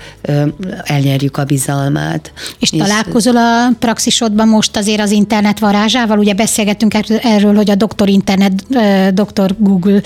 elnyerjük 0.83 1.38
a 1.38 1.43
bizalmát. 1.43 2.31
És, 2.59 2.71
és 2.71 2.79
találkozol 2.79 3.38
a 3.38 3.69
praxisodban 3.79 4.48
most 4.48 4.77
azért 4.77 5.01
az 5.01 5.12
internet 5.12 5.59
varázsával? 5.59 6.17
Ugye 6.17 6.33
beszélgettünk 6.33 6.93
erről, 7.24 7.55
hogy 7.55 7.69
a 7.69 7.75
doktor 7.75 8.09
internet, 8.09 8.53
doktor 9.13 9.55
Google 9.57 10.01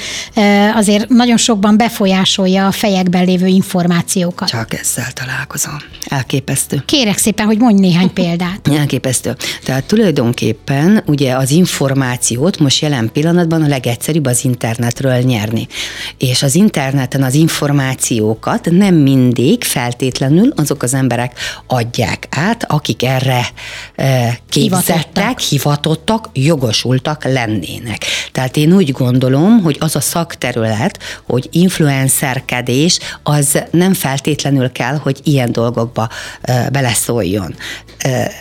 azért 0.76 1.10
nagyon 1.10 1.38
sokban 1.38 1.78
befolyásolja 1.78 2.68
a 2.68 2.72
fejekben 2.72 3.26
lévő 3.26 3.46
információkat. 3.46 4.48
Csak 4.48 4.74
ezzel 4.74 5.12
találkozom. 5.14 5.78
Elképesztő. 6.06 6.84
Kérek 6.86 7.18
szépen, 7.18 7.46
hogy 7.46 7.58
mondj 7.58 7.82
néhány 7.82 8.14
példát. 8.14 8.68
Elképesztő. 8.80 9.36
Tehát 9.64 9.84
tulajdonképpen 9.84 11.04
ugye 11.06 11.36
az 11.36 11.52
információt 11.52 12.60
most 12.60 12.82
jelen 12.82 13.10
pillanatban 13.14 13.62
a 13.62 13.68
legegyszerűbb 13.68 14.26
az 14.26 14.44
internetről 14.44 15.18
nyerni. 15.18 15.68
És 16.18 16.44
az 16.44 16.56
interneten 16.56 17.24
az 17.24 17.34
információkat 17.34 18.68
nem 18.72 18.96
mi 18.96 19.13
mindig 19.16 19.64
feltétlenül 19.64 20.54
azok 20.56 20.84
az 20.84 20.94
emberek 20.94 21.40
adják 21.68 22.28
át, 22.30 22.64
akik 22.72 23.04
erre 23.04 23.46
e, 23.96 24.38
képzettek, 24.50 24.94
hivatottak. 24.94 25.40
hivatottak, 25.40 26.30
jogosultak 26.34 27.24
lennének. 27.24 28.06
Tehát 28.34 28.58
én 28.58 28.74
úgy 28.74 28.92
gondolom, 28.92 29.62
hogy 29.62 29.78
az 29.80 29.96
a 29.96 30.02
szakterület, 30.02 31.00
hogy 31.26 31.48
influencerkedés, 31.52 33.00
az 33.24 33.64
nem 33.72 33.94
feltétlenül 33.94 34.72
kell, 34.72 34.96
hogy 34.96 35.20
ilyen 35.24 35.52
dolgokba 35.52 36.10
beleszóljon. 36.72 37.56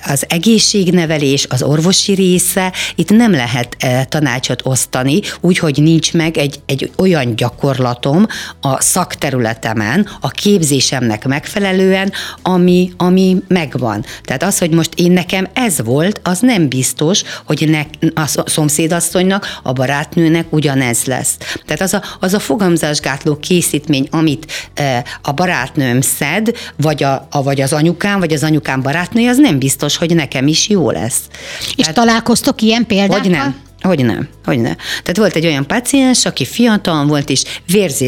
Az 0.06 0.24
egészségnevelés, 0.28 1.46
az 1.48 1.62
orvosi 1.62 2.14
része, 2.14 2.72
itt 2.94 3.10
nem 3.10 3.32
lehet 3.32 3.76
tanácsot 4.08 4.60
osztani, 4.64 5.20
úgyhogy 5.40 5.82
nincs 5.82 6.12
meg 6.12 6.36
egy, 6.36 6.60
egy 6.66 6.90
olyan 6.96 7.36
gyakorlatom 7.36 8.26
a 8.60 8.80
szakterületemen, 8.80 10.08
a 10.20 10.28
kép 10.28 10.62
képzésemnek 10.62 11.26
megfelelően, 11.26 12.12
ami, 12.42 12.92
ami 12.96 13.42
megvan. 13.48 14.04
Tehát 14.22 14.42
az, 14.42 14.58
hogy 14.58 14.70
most 14.70 14.94
én 14.94 15.12
nekem 15.12 15.48
ez 15.52 15.82
volt, 15.84 16.20
az 16.22 16.40
nem 16.40 16.68
biztos, 16.68 17.22
hogy 17.44 17.68
ne, 17.68 17.80
a 18.22 18.42
szomszédasszonynak, 18.44 19.46
a 19.62 19.72
barátnőnek 19.82 20.46
ugyanez 20.50 21.04
lesz. 21.04 21.36
Tehát 21.64 21.80
az 21.80 21.94
a, 21.94 22.02
az 22.20 22.34
a 22.34 22.38
fogamzásgátló 22.38 23.36
készítmény, 23.36 24.08
amit 24.10 24.70
e, 24.74 25.04
a 25.22 25.32
barátnőm 25.32 26.00
szed, 26.00 26.50
vagy, 26.76 27.02
a, 27.02 27.26
a, 27.30 27.42
vagy 27.42 27.60
az 27.60 27.72
anyukám, 27.72 28.18
vagy 28.18 28.32
az 28.32 28.42
anyukám 28.42 28.82
barátnője, 28.82 29.30
az 29.30 29.38
nem 29.38 29.58
biztos, 29.58 29.96
hogy 29.96 30.14
nekem 30.14 30.46
is 30.46 30.68
jó 30.68 30.90
lesz. 30.90 31.20
És 31.60 31.74
Tehát, 31.74 31.94
találkoztok 31.94 32.62
ilyen 32.62 32.86
példákkal? 32.86 33.20
Hogy 33.20 33.30
nem. 33.30 33.56
Hogy 33.82 34.04
nem, 34.04 34.28
hogy 34.44 34.58
nem. 34.58 34.74
Tehát 34.74 35.16
volt 35.16 35.36
egy 35.36 35.46
olyan 35.46 35.66
paciens, 35.66 36.24
aki 36.24 36.44
fiatal 36.44 37.06
volt, 37.06 37.30
és 37.30 37.42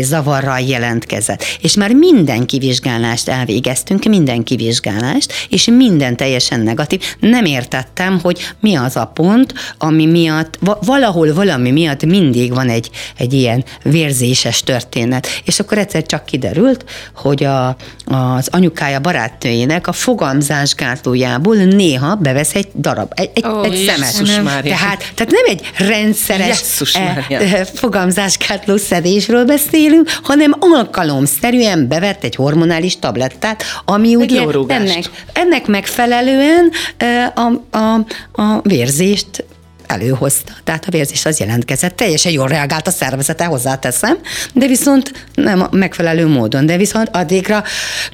zavarral 0.02 0.60
jelentkezett. 0.60 1.44
És 1.60 1.74
már 1.74 1.92
minden 1.92 2.46
kivizsgálást 2.46 3.28
elvégeztünk, 3.28 4.04
minden 4.04 4.42
kivizsgálást, 4.42 5.32
és 5.48 5.64
minden 5.64 6.16
teljesen 6.16 6.60
negatív. 6.60 7.02
Nem 7.20 7.44
értettem, 7.44 8.20
hogy 8.22 8.38
mi 8.60 8.74
az 8.74 8.96
a 8.96 9.06
pont, 9.14 9.54
ami 9.78 10.06
miatt, 10.06 10.58
valahol 10.80 11.32
valami 11.34 11.70
miatt 11.70 12.04
mindig 12.04 12.54
van 12.54 12.68
egy, 12.68 12.90
egy 13.16 13.32
ilyen 13.32 13.64
vérzéses 13.82 14.62
történet. 14.62 15.28
És 15.44 15.60
akkor 15.60 15.78
egyszer 15.78 16.02
csak 16.02 16.24
kiderült, 16.24 16.84
hogy 17.14 17.44
a, 17.44 17.76
az 18.04 18.48
anyukája 18.50 19.00
barátnőjének 19.00 19.86
a 19.86 19.92
fogamzásgátlójából 19.92 21.56
néha 21.56 22.14
bevesz 22.14 22.54
egy 22.54 22.68
darab, 22.74 23.12
egy, 23.14 23.30
egy, 23.34 23.44
oh, 23.44 23.64
egy 23.64 23.84
szemet. 23.86 24.62
Tehát, 24.62 25.12
tehát 25.14 25.32
nem 25.32 25.44
egy 25.46 25.63
egy 25.78 25.86
rendszeres 25.86 26.46
Jesszus, 26.46 26.94
eh, 26.94 27.30
eh, 27.30 27.64
fogamzáskátló 27.74 28.76
szedésről 28.76 29.44
beszélünk, 29.44 30.10
hanem 30.22 30.54
alkalomszerűen 30.58 31.88
bevett 31.88 32.24
egy 32.24 32.34
hormonális 32.34 32.98
tablettát, 32.98 33.62
ami 33.84 34.14
ugye 34.14 34.42
ennek, 34.66 35.10
ennek 35.32 35.66
megfelelően 35.66 36.70
eh, 36.96 37.32
a, 37.34 37.76
a, 37.78 37.94
a 38.42 38.60
vérzést 38.62 39.44
előhozta. 39.86 40.52
Tehát 40.64 40.84
a 40.86 40.90
vérzés 40.90 41.24
az 41.24 41.38
jelentkezett. 41.38 41.96
Teljesen 41.96 42.32
jól 42.32 42.48
reagált 42.48 42.86
a 42.86 42.90
szervezete, 42.90 43.44
hozzáteszem, 43.44 44.18
de 44.52 44.66
viszont 44.66 45.12
nem 45.34 45.66
megfelelő 45.70 46.26
módon. 46.26 46.66
De 46.66 46.76
viszont 46.76 47.08
addigra 47.12 47.62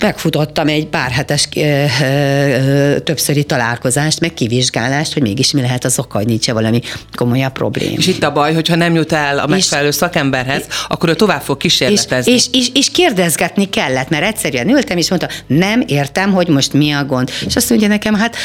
megfutottam 0.00 0.68
egy 0.68 0.86
pár 0.86 1.10
hetes 1.10 1.48
ö, 1.56 1.60
ö, 1.60 2.04
ö, 2.04 2.98
többszöri 2.98 3.44
találkozást, 3.44 4.20
meg 4.20 4.34
kivizsgálást, 4.34 5.12
hogy 5.12 5.22
mégis 5.22 5.52
mi 5.52 5.60
lehet 5.60 5.84
az 5.84 5.98
oka, 5.98 6.18
hogy 6.18 6.26
nincs 6.26 6.50
valami 6.50 6.80
komolyabb 7.14 7.52
probléma. 7.52 7.96
És 7.96 8.06
itt 8.06 8.22
a 8.22 8.32
baj, 8.32 8.54
hogyha 8.54 8.74
nem 8.74 8.94
jut 8.94 9.12
el 9.12 9.38
a 9.38 9.46
megfelelő 9.46 9.90
szakemberhez, 9.90 10.62
akkor 10.88 11.08
ő 11.08 11.14
tovább 11.14 11.42
fog 11.42 11.64
és, 11.64 11.72
kísérletezni. 11.72 12.32
és, 12.32 12.46
és, 12.52 12.68
és 12.74 12.90
kérdezgetni 12.90 13.68
kellett, 13.68 14.08
mert 14.08 14.24
egyszerűen 14.24 14.68
ültem, 14.68 14.96
és 14.96 15.08
mondta, 15.08 15.28
nem 15.46 15.84
értem, 15.86 16.32
hogy 16.32 16.48
most 16.48 16.72
mi 16.72 16.92
a 16.92 17.04
gond. 17.04 17.30
És 17.46 17.56
azt 17.56 17.68
mondja 17.68 17.88
nekem, 17.88 18.14
hát, 18.14 18.36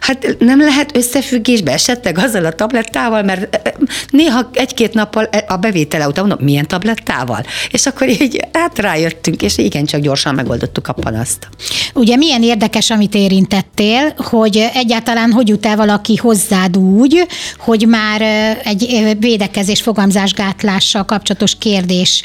hát 0.00 0.36
nem 0.38 0.60
lehet 0.60 0.96
összefüggésbe 0.96 1.72
esetleg 1.72 2.18
azzal 2.18 2.44
a 2.44 2.51
tablettával, 2.54 3.22
mert 3.22 3.54
eh, 3.54 3.72
néha 4.10 4.48
egy-két 4.52 4.94
nappal 4.94 5.28
a 5.46 5.56
bevétele 5.56 6.06
után 6.06 6.26
mondom, 6.26 6.44
milyen 6.44 6.66
tablettával? 6.66 7.44
És 7.70 7.86
akkor 7.86 8.08
így 8.08 8.40
hát 8.52 8.78
rájöttünk, 8.78 9.42
és 9.42 9.58
igen, 9.58 9.84
csak 9.84 10.00
gyorsan 10.00 10.34
megoldottuk 10.34 10.88
a 10.88 10.92
panaszt. 10.92 11.48
Ugye 11.94 12.16
milyen 12.16 12.42
érdekes, 12.42 12.90
amit 12.90 13.14
érintettél, 13.14 14.14
hogy 14.16 14.70
egyáltalán 14.74 15.32
hogy 15.32 15.48
jut 15.48 15.66
el 15.66 15.76
valaki 15.76 16.16
hozzád 16.16 16.76
úgy, 16.76 17.26
hogy 17.58 17.86
már 17.88 18.22
egy 18.64 19.16
védekezés 19.18 19.80
fogamzásgátlással 19.80 21.04
kapcsolatos 21.04 21.58
kérdés 21.58 22.24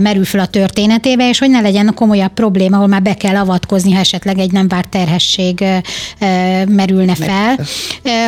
merül 0.00 0.24
fel 0.24 0.40
a 0.40 0.46
történetébe, 0.46 1.28
és 1.28 1.38
hogy 1.38 1.50
ne 1.50 1.60
legyen 1.60 1.94
komolyabb 1.94 2.32
probléma, 2.32 2.76
ahol 2.76 2.88
már 2.88 3.02
be 3.02 3.14
kell 3.14 3.36
avatkozni, 3.36 3.92
ha 3.92 4.00
esetleg 4.00 4.38
egy 4.38 4.52
nem 4.52 4.68
várt 4.68 4.88
terhesség 4.88 5.64
merülne 6.68 7.14
fel. 7.14 7.58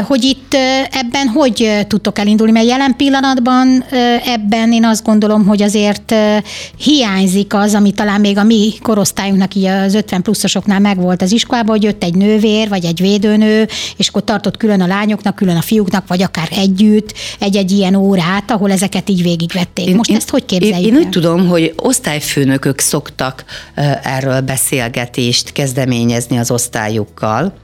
Hogy 0.02 0.24
itt 0.24 0.54
ebben 0.90 1.28
hogy 1.38 1.86
tudtok 1.86 2.18
elindulni, 2.18 2.52
mert 2.52 2.66
jelen 2.66 2.96
pillanatban 2.96 3.84
ebben 4.24 4.72
én 4.72 4.84
azt 4.84 5.04
gondolom, 5.04 5.46
hogy 5.46 5.62
azért 5.62 6.14
hiányzik 6.76 7.54
az, 7.54 7.74
ami 7.74 7.92
talán 7.92 8.20
még 8.20 8.38
a 8.38 8.42
mi 8.42 8.72
korosztályunknak, 8.82 9.54
így 9.54 9.64
az 9.64 9.94
50 9.94 10.22
pluszosoknál 10.22 10.78
megvolt 10.78 11.22
az 11.22 11.32
iskolában, 11.32 11.70
hogy 11.70 11.82
jött 11.82 12.04
egy 12.04 12.14
nővér, 12.14 12.68
vagy 12.68 12.84
egy 12.84 13.00
védőnő, 13.00 13.68
és 13.96 14.08
akkor 14.08 14.24
tartott 14.24 14.56
külön 14.56 14.80
a 14.80 14.86
lányoknak, 14.86 15.34
külön 15.34 15.56
a 15.56 15.62
fiúknak, 15.62 16.06
vagy 16.06 16.22
akár 16.22 16.48
együtt 16.50 17.14
egy-egy 17.38 17.70
ilyen 17.70 17.94
órát, 17.94 18.50
ahol 18.50 18.70
ezeket 18.70 19.08
így 19.08 19.22
végigvették. 19.22 19.96
Most 19.96 20.10
ezt 20.10 20.30
hogy 20.30 20.44
képzeljük 20.44 20.86
Én, 20.86 20.94
én 20.94 21.00
úgy 21.00 21.08
tudom, 21.08 21.46
hogy 21.46 21.72
osztályfőnökök 21.76 22.78
szoktak 22.78 23.44
erről 24.02 24.40
beszélgetést 24.40 25.52
kezdeményezni 25.52 26.38
az 26.38 26.50
osztályukkal, 26.50 27.54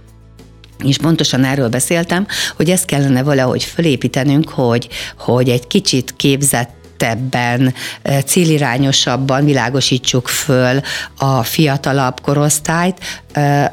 és 0.83 0.99
pontosan 0.99 1.45
erről 1.45 1.69
beszéltem, 1.69 2.27
hogy 2.57 2.71
ezt 2.71 2.85
kellene 2.85 3.23
valahogy 3.23 3.65
fölépítenünk, 3.65 4.49
hogy, 4.49 4.89
hogy 5.19 5.49
egy 5.49 5.67
kicsit 5.67 6.15
képzett 6.17 6.83
ebben 6.99 7.75
célirányosabban 8.27 9.45
világosítsuk 9.45 10.29
föl 10.29 10.81
a 11.19 11.43
fiatalabb 11.43 12.21
korosztályt, 12.21 13.01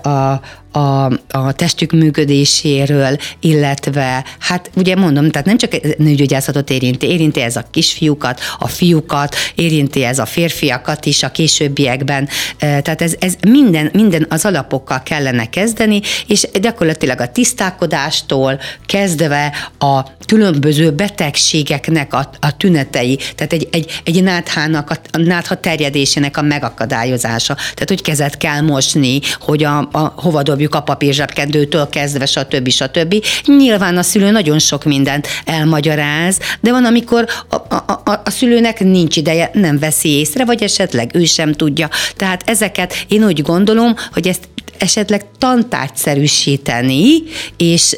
a, 0.02 0.40
a, 0.72 1.06
a 1.30 1.52
testük 1.56 1.92
működéséről, 1.92 3.18
illetve 3.40 4.26
hát 4.40 4.72
ugye 4.76 4.96
mondom, 4.96 5.30
tehát 5.30 5.48
nem 5.48 5.58
csak 5.58 5.98
nőgyógyászatot 5.98 6.70
érinti, 6.70 7.08
érinti 7.08 7.42
ez 7.42 7.56
a 7.56 7.66
kisfiúkat, 7.72 8.40
a 8.60 8.68
fiúkat, 8.68 9.36
érinti 9.56 10.04
ez 10.04 10.20
a 10.20 10.26
férfiakat 10.26 11.06
is 11.06 11.24
a 11.24 11.32
későbbiekben, 11.32 12.30
tehát 12.58 13.02
ez, 13.02 13.16
ez 13.20 13.34
minden, 13.48 13.90
minden 13.94 14.26
az 14.30 14.46
alapokkal 14.46 15.04
kellene 15.04 15.50
kezdeni, 15.50 16.02
és 16.28 16.48
gyakorlatilag 16.62 17.20
a 17.20 17.32
tisztálkodástól 17.32 18.60
kezdve 18.86 19.54
a 19.80 20.02
különböző 20.26 20.92
betegségeknek 20.92 22.14
a, 22.14 22.30
a 22.40 22.58
tünetei, 22.58 23.20
tehát 23.36 23.54
egy, 23.54 23.68
egy, 23.72 24.02
egy 24.04 24.24
náthának, 24.24 24.90
a, 24.90 24.96
a 25.12 25.18
nátha 25.18 25.56
terjedésének 25.56 26.38
a 26.38 26.42
megakadályozása, 26.42 27.54
tehát 27.54 27.88
hogy 27.88 28.02
kezet 28.02 28.38
kell 28.38 28.62
mosni, 28.62 29.20
hogy 29.40 29.64
a, 29.64 29.78
a 29.92 30.14
hova 30.16 30.42
dobjuk 30.62 30.82
a 30.82 30.86
papírzsebkendőtől 30.92 31.90
kezdve, 31.90 32.26
stb. 32.26 32.70
stb. 32.70 33.26
Nyilván 33.46 33.98
a 33.98 34.02
szülő 34.02 34.32
nagyon 34.32 34.60
sok 34.60 34.84
mindent 34.84 35.28
elmagyaráz, 35.46 36.38
de 36.60 36.72
van, 36.72 36.86
amikor 36.86 37.26
a, 37.50 37.56
a, 37.56 38.02
a, 38.06 38.22
a 38.26 38.30
szülőnek 38.30 38.80
nincs 38.80 39.18
ideje, 39.18 39.50
nem 39.54 39.80
veszi 39.80 40.10
észre, 40.10 40.46
vagy 40.46 40.64
esetleg 40.64 41.10
ő 41.14 41.26
sem 41.26 41.54
tudja. 41.54 41.90
Tehát 42.16 42.42
ezeket 42.46 43.06
én 43.08 43.24
úgy 43.24 43.42
gondolom, 43.42 43.96
hogy 44.14 44.28
ezt 44.28 44.50
esetleg 44.82 45.26
tantárgyszerűsíteni, 45.38 47.24
és 47.58 47.98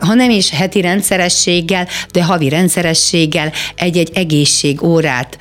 ha 0.00 0.14
nem 0.14 0.30
is 0.30 0.50
heti 0.50 0.80
rendszerességgel, 0.80 1.88
de 2.12 2.24
havi 2.24 2.48
rendszerességgel 2.48 3.52
egy-egy 3.76 4.10
egészségórát 4.14 5.36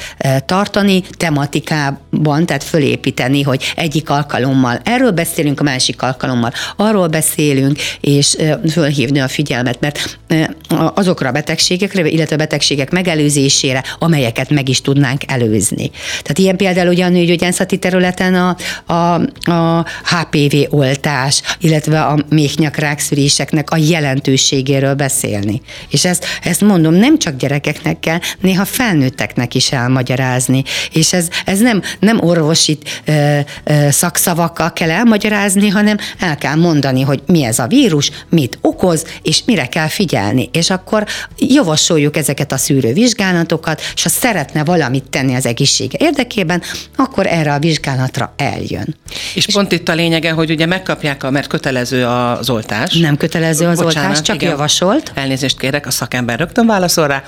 tartani 0.45 1.03
tematikában, 1.17 2.45
tehát 2.45 2.63
fölépíteni, 2.63 3.41
hogy 3.41 3.73
egyik 3.75 4.09
alkalommal 4.09 4.79
erről 4.83 5.11
beszélünk, 5.11 5.59
a 5.59 5.63
másik 5.63 6.01
alkalommal 6.01 6.53
arról 6.75 7.07
beszélünk, 7.07 7.77
és 8.01 8.37
fölhívni 8.71 9.19
a 9.19 9.27
figyelmet, 9.27 9.79
mert 9.79 10.19
azokra 10.93 11.29
a 11.29 11.31
betegségekre, 11.31 12.07
illetve 12.07 12.35
a 12.35 12.37
betegségek 12.37 12.91
megelőzésére, 12.91 13.83
amelyeket 13.99 14.49
meg 14.49 14.69
is 14.69 14.81
tudnánk 14.81 15.21
előzni. 15.27 15.91
Tehát 16.21 16.37
ilyen 16.37 16.57
például 16.57 16.87
ugye 16.87 17.05
a 17.05 17.09
nőgyógyászati 17.09 17.77
területen 17.77 18.35
a, 18.35 18.55
a, 18.93 19.13
a 19.51 19.85
HPV 20.29 20.73
oltás, 20.75 21.41
illetve 21.59 22.01
a 22.01 22.17
méhnyak-rákszüléseknek 22.29 23.69
a 23.71 23.77
jelentőségéről 23.77 24.93
beszélni. 24.93 25.61
És 25.89 26.05
ezt, 26.05 26.25
ezt 26.43 26.61
mondom, 26.61 26.93
nem 26.93 27.19
csak 27.19 27.37
gyerekeknek 27.37 27.99
kell, 27.99 28.19
néha 28.41 28.65
felnőtteknek 28.65 29.55
is 29.55 29.71
elmagyarázni. 29.71 30.63
És 30.93 31.13
ez, 31.13 31.27
ez 31.45 31.59
nem, 31.59 31.81
nem 31.99 32.19
orvosi 32.21 32.77
ö, 33.05 33.39
ö, 33.63 33.87
szakszavakkal 33.89 34.73
kell 34.73 34.91
elmagyarázni, 34.91 35.67
hanem 35.67 35.97
el 36.19 36.37
kell 36.37 36.55
mondani, 36.55 37.01
hogy 37.01 37.21
mi 37.25 37.43
ez 37.43 37.59
a 37.59 37.67
vírus, 37.67 38.11
mit 38.29 38.57
okoz, 38.61 39.05
és 39.21 39.41
mire 39.45 39.65
kell 39.65 39.87
figyelni. 39.87 40.49
És 40.53 40.69
akkor 40.69 41.05
javasoljuk 41.37 42.17
ezeket 42.17 42.51
a 42.51 42.57
szűrővizsgálatokat, 42.57 43.81
és 43.95 44.03
ha 44.03 44.09
szeretne 44.09 44.63
valamit 44.63 45.09
tenni 45.09 45.35
az 45.35 45.45
egészsége 45.45 45.97
érdekében, 46.01 46.61
akkor 46.95 47.27
erre 47.27 47.53
a 47.53 47.59
vizsgálatra 47.59 48.33
eljön. 48.37 48.95
És, 49.33 49.45
és 49.47 49.53
pont 49.53 49.71
itt 49.71 49.89
a 49.89 49.93
lényege, 50.09 50.31
hogy 50.31 50.49
ugye 50.49 50.65
megkapják, 50.65 51.23
a, 51.23 51.29
mert 51.29 51.47
kötelező 51.47 52.05
az 52.05 52.49
oltás. 52.49 52.97
Nem 52.97 53.17
kötelező 53.17 53.67
az 53.67 53.81
Bocsánat, 53.81 54.09
oltás, 54.09 54.21
csak 54.21 54.35
igen, 54.35 54.49
javasolt. 54.49 55.11
Elnézést 55.13 55.57
kérek, 55.57 55.87
a 55.87 55.91
szakember 55.91 56.39
rögtön 56.39 56.65
válaszol 56.65 57.07
rá. 57.07 57.23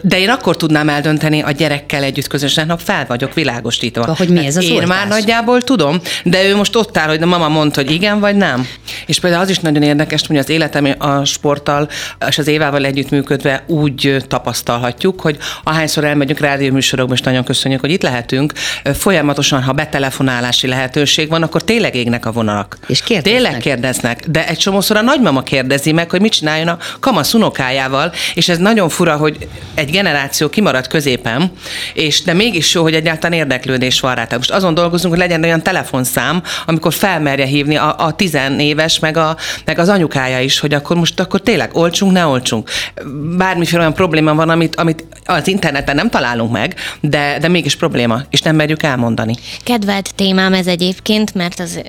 De 0.00 0.18
én 0.18 0.28
akkor 0.28 0.56
tudnám 0.56 0.88
eldönteni 0.88 1.40
a 1.40 1.50
gyerekkel 1.50 2.02
együtt 2.02 2.26
közösen, 2.26 2.70
ha 2.70 2.76
fel 2.76 3.04
vagyok 3.08 3.34
világosítva. 3.34 4.14
Hogy 4.16 4.28
mi 4.28 4.46
ez 4.46 4.56
az 4.56 4.64
Én 4.64 4.72
oltás? 4.72 4.88
már 4.88 5.08
nagyjából 5.08 5.62
tudom, 5.62 6.00
de 6.24 6.44
ő 6.44 6.56
most 6.56 6.76
ott 6.76 6.98
áll, 6.98 7.08
hogy 7.08 7.22
a 7.22 7.26
mama 7.26 7.48
mondta, 7.48 7.80
hogy 7.80 7.90
igen 7.90 8.20
vagy 8.20 8.36
nem. 8.36 8.66
És 9.06 9.20
például 9.20 9.42
az 9.42 9.50
is 9.50 9.58
nagyon 9.58 9.82
érdekes, 9.82 10.26
hogy 10.26 10.36
az 10.36 10.48
életem 10.48 10.94
a 10.98 11.24
sporttal 11.24 11.88
és 12.28 12.38
az 12.38 12.46
Évával 12.46 12.84
együttműködve 12.84 13.64
úgy 13.66 14.16
tapasztalhatjuk, 14.28 15.20
hogy 15.20 15.38
ahányszor 15.64 16.04
elmegyünk 16.04 16.38
rádióműsorokba, 16.38 17.14
és 17.14 17.20
nagyon 17.20 17.44
köszönjük, 17.44 17.80
hogy 17.80 17.90
itt 17.90 18.02
lehetünk, 18.02 18.52
folyamatosan, 18.84 19.62
ha 19.62 19.72
betelefonálási 19.72 20.66
lehetőség 20.66 21.28
van, 21.28 21.42
akkor 21.42 21.64
tényleg 21.64 21.94
égnek 22.04 22.26
a 22.26 22.32
vonalak. 22.32 22.78
És 22.86 23.02
kérdeznek. 23.02 23.42
Tényleg 23.42 23.60
kérdeznek, 23.60 24.28
de 24.28 24.46
egy 24.46 24.58
csomószor 24.58 24.96
a 24.96 25.02
nagymama 25.02 25.42
kérdezi 25.42 25.92
meg, 25.92 26.10
hogy 26.10 26.20
mit 26.20 26.32
csináljon 26.32 26.68
a 26.68 26.78
kamasz 27.00 27.34
unokájával, 27.34 28.12
és 28.34 28.48
ez 28.48 28.58
nagyon 28.58 28.88
fura, 28.88 29.16
hogy 29.16 29.48
egy 29.74 29.90
generáció 29.90 30.48
kimarad 30.48 30.86
középen, 30.86 31.52
és 31.94 32.22
de 32.22 32.32
mégis 32.32 32.74
jó, 32.74 32.82
hogy 32.82 32.94
egyáltalán 32.94 33.38
érdeklődés 33.38 34.00
van 34.00 34.14
rá. 34.14 34.24
Tehát 34.24 34.38
most 34.38 34.50
azon 34.50 34.74
dolgozunk, 34.74 35.12
hogy 35.12 35.22
legyen 35.22 35.42
olyan 35.42 35.62
telefonszám, 35.62 36.42
amikor 36.66 36.92
felmerje 36.92 37.46
hívni 37.46 37.76
a, 37.76 37.94
a 37.98 38.12
tizenéves, 38.12 38.98
meg, 38.98 39.16
a, 39.16 39.36
meg 39.64 39.78
az 39.78 39.88
anyukája 39.88 40.40
is, 40.40 40.58
hogy 40.58 40.74
akkor 40.74 40.96
most 40.96 41.20
akkor 41.20 41.40
tényleg 41.40 41.76
olcsunk, 41.76 42.12
ne 42.12 42.26
olcsunk. 42.26 42.70
Bármiféle 43.36 43.80
olyan 43.80 43.94
probléma 43.94 44.34
van, 44.34 44.48
amit, 44.48 44.76
amit 44.76 45.04
az 45.24 45.48
interneten 45.48 45.94
nem 45.94 46.10
találunk 46.10 46.52
meg, 46.52 46.74
de, 47.00 47.38
de 47.40 47.48
mégis 47.48 47.76
probléma, 47.76 48.20
és 48.30 48.42
nem 48.42 48.56
merjük 48.56 48.82
elmondani. 48.82 49.34
Kedvelt 49.64 50.14
témám 50.14 50.52
ez 50.54 50.66
egyébként, 50.66 51.34
mert 51.34 51.60
az 51.60 51.80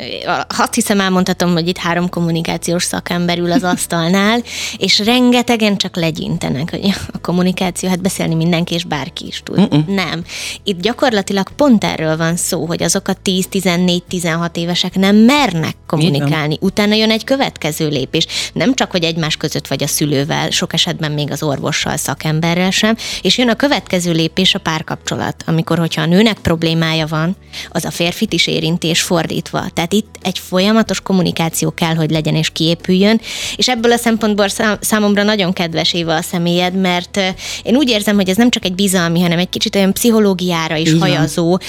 azt 0.57 0.73
hiszem 0.73 0.99
elmondhatom, 0.99 1.51
hogy 1.51 1.67
itt 1.67 1.77
három 1.77 2.09
kommunikációs 2.09 2.83
szakember 2.83 3.37
ül 3.37 3.51
az 3.51 3.63
asztalnál, 3.63 4.41
és 4.77 4.99
rengetegen 4.99 5.77
csak 5.77 5.95
legyintenek, 5.95 6.69
hogy 6.69 6.93
a 7.11 7.17
kommunikáció, 7.21 7.89
hát 7.89 8.01
beszélni 8.01 8.35
mindenki, 8.35 8.73
és 8.73 8.83
bárki 8.83 9.27
is 9.27 9.41
tud. 9.43 9.59
Uh-uh. 9.59 9.87
Nem. 9.87 10.23
Itt 10.63 10.81
gyakorlatilag 10.81 11.49
pont 11.55 11.83
erről 11.83 12.17
van 12.17 12.35
szó, 12.35 12.65
hogy 12.65 12.83
azok 12.83 13.07
a 13.07 13.15
10-14-16 13.23 14.55
évesek 14.55 14.95
nem 14.95 15.15
mernek 15.15 15.75
kommunikálni. 15.87 16.57
Utána 16.61 16.93
jön 16.93 17.11
egy 17.11 17.23
következő 17.23 17.87
lépés. 17.87 18.27
Nem 18.53 18.73
csak, 18.73 18.91
hogy 18.91 19.03
egymás 19.03 19.37
között 19.37 19.67
vagy 19.67 19.83
a 19.83 19.87
szülővel, 19.87 20.49
sok 20.49 20.73
esetben 20.73 21.11
még 21.11 21.31
az 21.31 21.43
orvossal, 21.43 21.97
szakemberrel 21.97 22.71
sem, 22.71 22.95
és 23.21 23.37
jön 23.37 23.49
a 23.49 23.55
következő 23.55 24.11
lépés 24.11 24.55
a 24.55 24.59
párkapcsolat, 24.59 25.43
amikor, 25.45 25.77
hogyha 25.77 26.01
a 26.01 26.05
nőnek 26.05 26.37
problémája 26.37 27.05
van, 27.07 27.35
az 27.69 27.85
a 27.85 27.91
férfit 27.91 28.33
is 28.33 28.47
érinti, 28.47 28.87
és 28.87 29.01
fordítva. 29.01 29.65
Tehát 29.73 29.93
itt 29.95 30.15
egy 30.21 30.39
folyamatos 30.39 31.01
kommunikáció 31.01 31.71
kell, 31.71 31.95
hogy 31.95 32.11
legyen 32.11 32.35
és 32.35 32.49
kiépüljön, 32.49 33.21
és 33.55 33.67
ebből 33.67 33.91
a 33.91 33.97
szempontból 33.97 34.47
számomra 34.79 35.23
nagyon 35.23 35.53
kedves 35.53 35.93
Éva 35.93 36.15
a 36.15 36.21
személyed, 36.21 36.75
mert 36.75 37.19
én 37.63 37.75
úgy 37.75 37.89
érzem, 37.89 38.15
hogy 38.15 38.29
ez 38.29 38.37
nem 38.37 38.49
csak 38.49 38.65
egy 38.65 38.75
bizalmi, 38.75 39.21
hanem 39.21 39.37
egy 39.37 39.49
kicsit 39.49 39.75
olyan 39.75 39.93
pszichológiára 39.93 40.75
is 40.75 40.87
Igen. 40.87 40.99
hajazó 40.99 41.59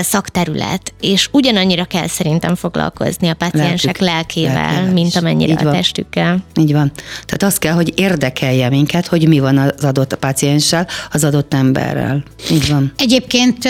szakterület, 0.00 0.94
és 1.00 1.28
ugyanannyira 1.32 1.84
kell 1.84 2.06
szerintem 2.06 2.54
foglalkozni 2.54 3.28
a 3.28 3.34
paciensek 3.34 3.98
lelkével, 3.98 4.54
lelkével 4.54 4.92
mint 4.92 5.16
amennyire 5.16 5.54
a 5.54 5.70
testükkel. 5.70 6.38
Így 6.60 6.72
van. 6.72 6.92
Tehát 7.26 7.42
azt 7.42 7.58
kell, 7.58 7.74
hogy 7.74 7.92
érdekelje 7.96 8.68
minket, 8.68 9.06
hogy 9.06 9.28
mi 9.28 9.38
van 9.38 9.58
az 9.58 9.84
adott 9.84 10.14
pacienssel, 10.14 10.86
az 11.12 11.24
adott 11.24 11.54
emberrel. 11.54 12.22
Így 12.50 12.68
van. 12.68 12.92
Egyébként 12.96 13.68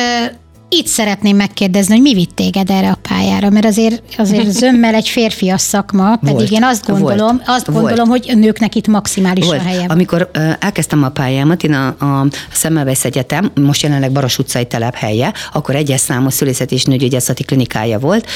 itt 0.73 0.87
szeretném 0.87 1.37
megkérdezni, 1.37 1.93
hogy 1.93 2.03
mi 2.03 2.15
vitt 2.15 2.35
téged 2.35 2.71
erre 2.71 2.91
a 2.91 2.99
pályára, 3.09 3.51
mert 3.51 3.65
azért, 3.65 4.03
azért 4.19 4.51
zömmel 4.51 4.95
egy 4.95 5.09
férfias 5.09 5.61
szakma, 5.61 6.17
pedig 6.17 6.35
volt, 6.35 6.51
én 6.51 6.65
azt 6.65 6.87
gondolom, 6.87 7.37
volt, 7.37 7.43
azt 7.47 7.73
gondolom, 7.73 8.09
volt. 8.09 8.25
hogy 8.25 8.39
nőknek 8.39 8.75
itt 8.75 8.87
maximális 8.87 9.45
volt. 9.45 9.61
a 9.61 9.63
helye. 9.63 9.85
Amikor 9.89 10.31
elkezdtem 10.59 11.03
a 11.03 11.09
pályámat, 11.09 11.63
én 11.63 11.73
a, 11.73 11.87
a 11.87 12.27
Szemmelweis 12.53 13.05
Egyetem, 13.05 13.51
most 13.55 13.83
jelenleg 13.83 14.13
Baros 14.13 14.39
utcai 14.39 14.67
telephelye, 14.67 15.33
akkor 15.53 15.75
egyes 15.75 16.01
számú 16.01 16.29
szülészet 16.29 16.73
és 16.73 16.85
nőgyógyászati 16.85 17.43
klinikája 17.43 17.99
volt, 17.99 18.27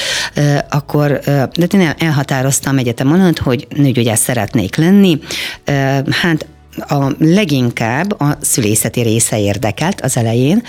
akkor 0.69 1.19
de 1.55 1.67
én 1.71 1.93
elhatároztam 1.97 2.77
egyetem 2.77 3.37
hogy 3.39 3.67
nőgyógyász 3.75 4.21
szeretnék 4.21 4.75
lenni. 4.75 5.19
Hát 6.09 6.45
a 6.77 7.11
leginkább 7.19 8.21
a 8.21 8.37
szülészeti 8.41 9.01
része 9.01 9.39
érdekelt 9.39 10.01
az 10.01 10.17
elején, 10.17 10.63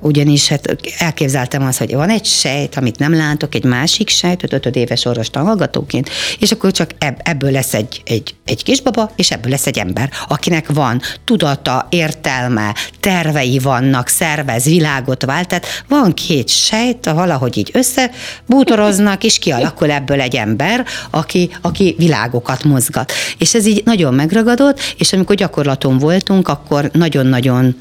ugyanis 0.00 0.48
hát 0.48 0.76
elképzeltem 0.98 1.62
azt, 1.62 1.78
hogy 1.78 1.94
van 1.94 2.10
egy 2.10 2.24
sejt, 2.24 2.76
amit 2.76 2.98
nem 2.98 3.14
látok, 3.14 3.54
egy 3.54 3.64
másik 3.64 4.08
sejt, 4.08 4.52
öt 4.52 4.76
éves 4.76 5.04
orvos 5.04 5.26
hallgatóként, 5.32 6.10
és 6.38 6.50
akkor 6.50 6.72
csak 6.72 6.90
ebből 7.22 7.50
lesz 7.50 7.74
egy, 7.74 8.02
egy, 8.04 8.34
egy 8.44 8.62
kisbaba, 8.62 9.10
és 9.16 9.30
ebből 9.30 9.50
lesz 9.50 9.66
egy 9.66 9.78
ember, 9.78 10.10
akinek 10.28 10.72
van 10.72 11.00
tudata, 11.24 11.86
értelme, 11.90 12.74
tervei 13.00 13.58
vannak, 13.58 14.08
szervez, 14.08 14.64
világot 14.64 15.24
vált, 15.24 15.48
tehát 15.48 15.66
van 15.88 16.14
két 16.14 16.48
sejt, 16.48 17.10
valahogy 17.10 17.58
így 17.58 17.70
összebútoroznak, 17.72 19.24
és 19.24 19.38
kialakul 19.38 19.90
ebből 19.90 20.20
egy 20.20 20.36
ember, 20.36 20.86
aki, 21.10 21.50
aki 21.62 21.94
világokat 21.98 22.64
mozgat. 22.64 23.12
És 23.38 23.54
ez 23.54 23.66
így 23.66 23.82
nagyon 23.84 24.14
megragadott, 24.14 24.94
és 24.98 25.12
amikor 25.18 25.36
gyakorlaton 25.36 25.98
voltunk, 25.98 26.48
akkor 26.48 26.90
nagyon-nagyon 26.92 27.74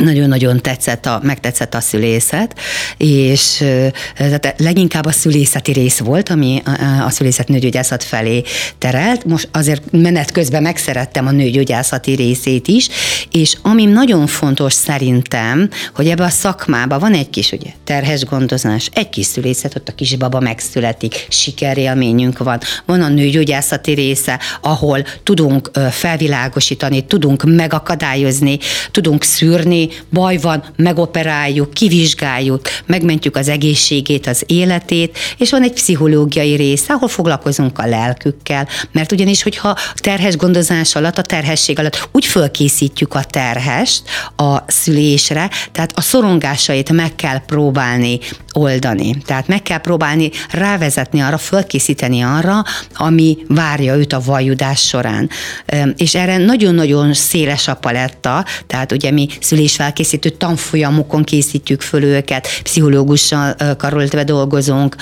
nagyon-nagyon 0.00 0.60
tetszett 0.60 1.06
a, 1.06 1.20
megtetszett 1.22 1.74
a 1.74 1.80
szülészet, 1.80 2.58
és 2.96 3.64
tehát 4.16 4.54
leginkább 4.58 5.06
a 5.06 5.12
szülészeti 5.12 5.72
rész 5.72 5.98
volt, 5.98 6.28
ami 6.28 6.62
a, 7.06 7.10
szülészet 7.10 7.48
nőgyógyászat 7.48 8.04
felé 8.04 8.42
terelt. 8.78 9.24
Most 9.24 9.48
azért 9.52 9.82
menet 9.90 10.30
közben 10.30 10.62
megszerettem 10.62 11.26
a 11.26 11.30
nőgyógyászati 11.30 12.14
részét 12.14 12.68
is, 12.68 12.88
és 13.30 13.56
ami 13.62 13.84
nagyon 13.84 14.26
fontos 14.26 14.72
szerintem, 14.72 15.68
hogy 15.94 16.08
ebbe 16.08 16.24
a 16.24 16.28
szakmába 16.28 16.98
van 16.98 17.12
egy 17.12 17.30
kis 17.30 17.52
ugye, 17.52 17.70
terhes 17.84 18.24
gondozás, 18.24 18.88
egy 18.92 19.08
kis 19.08 19.26
szülészet, 19.26 19.76
ott 19.76 19.88
a 19.88 19.94
kisbaba 19.94 20.40
megszületik, 20.40 21.26
sikerélményünk 21.28 22.38
van. 22.38 22.58
Van 22.86 23.02
a 23.02 23.08
nőgyógyászati 23.08 23.92
része, 23.92 24.40
ahol 24.60 25.04
tudunk 25.22 25.70
felvilágosítani, 25.90 27.04
tudunk 27.04 27.42
megakadályozni, 27.44 28.58
tudunk 28.90 29.24
szűrni, 29.24 29.88
baj 30.12 30.36
van, 30.36 30.64
megoperáljuk, 30.76 31.74
kivizsgáljuk, 31.74 32.60
megmentjük 32.86 33.36
az 33.36 33.48
egészségét, 33.48 34.26
az 34.26 34.42
életét, 34.46 35.18
és 35.38 35.50
van 35.50 35.62
egy 35.62 35.72
pszichológiai 35.72 36.54
része, 36.54 36.92
ahol 36.92 37.08
foglalkozunk 37.08 37.78
a 37.78 37.86
lelkükkel, 37.86 38.68
mert 38.92 39.12
ugyanis, 39.12 39.42
hogyha 39.42 39.76
terhes 39.94 40.36
gondozás 40.36 40.94
alatt, 40.94 41.18
a 41.18 41.22
terhesség 41.22 41.78
alatt 41.78 42.08
úgy 42.12 42.26
fölkészítjük 42.26 43.14
a 43.14 43.24
terhest 43.24 44.02
a 44.36 44.56
szülésre, 44.66 45.50
tehát 45.72 45.92
a 45.94 46.00
szorongásait 46.00 46.92
meg 46.92 47.14
kell 47.16 47.44
próbálni 47.46 48.18
oldani. 48.52 49.16
Tehát 49.26 49.48
meg 49.48 49.62
kell 49.62 49.78
próbálni 49.78 50.30
rávezetni 50.50 51.20
arra, 51.20 51.38
fölkészíteni 51.38 52.20
arra, 52.20 52.64
ami 52.94 53.38
várja 53.48 53.96
őt 53.96 54.12
a 54.12 54.20
vajudás 54.20 54.80
során. 54.80 55.30
És 55.96 56.14
erre 56.14 56.36
nagyon-nagyon 56.36 57.14
széles 57.14 57.68
a 57.68 57.74
paletta, 57.74 58.44
tehát 58.66 58.92
ugye 58.92 59.10
mi 59.10 59.28
szülésfelkészítő 59.70 60.28
tanfolyamokon 60.28 61.24
készítjük 61.24 61.80
föl 61.80 62.02
őket, 62.02 62.48
pszichológussal 62.62 63.56
karoltve 63.76 64.24
dolgozunk, 64.24 64.96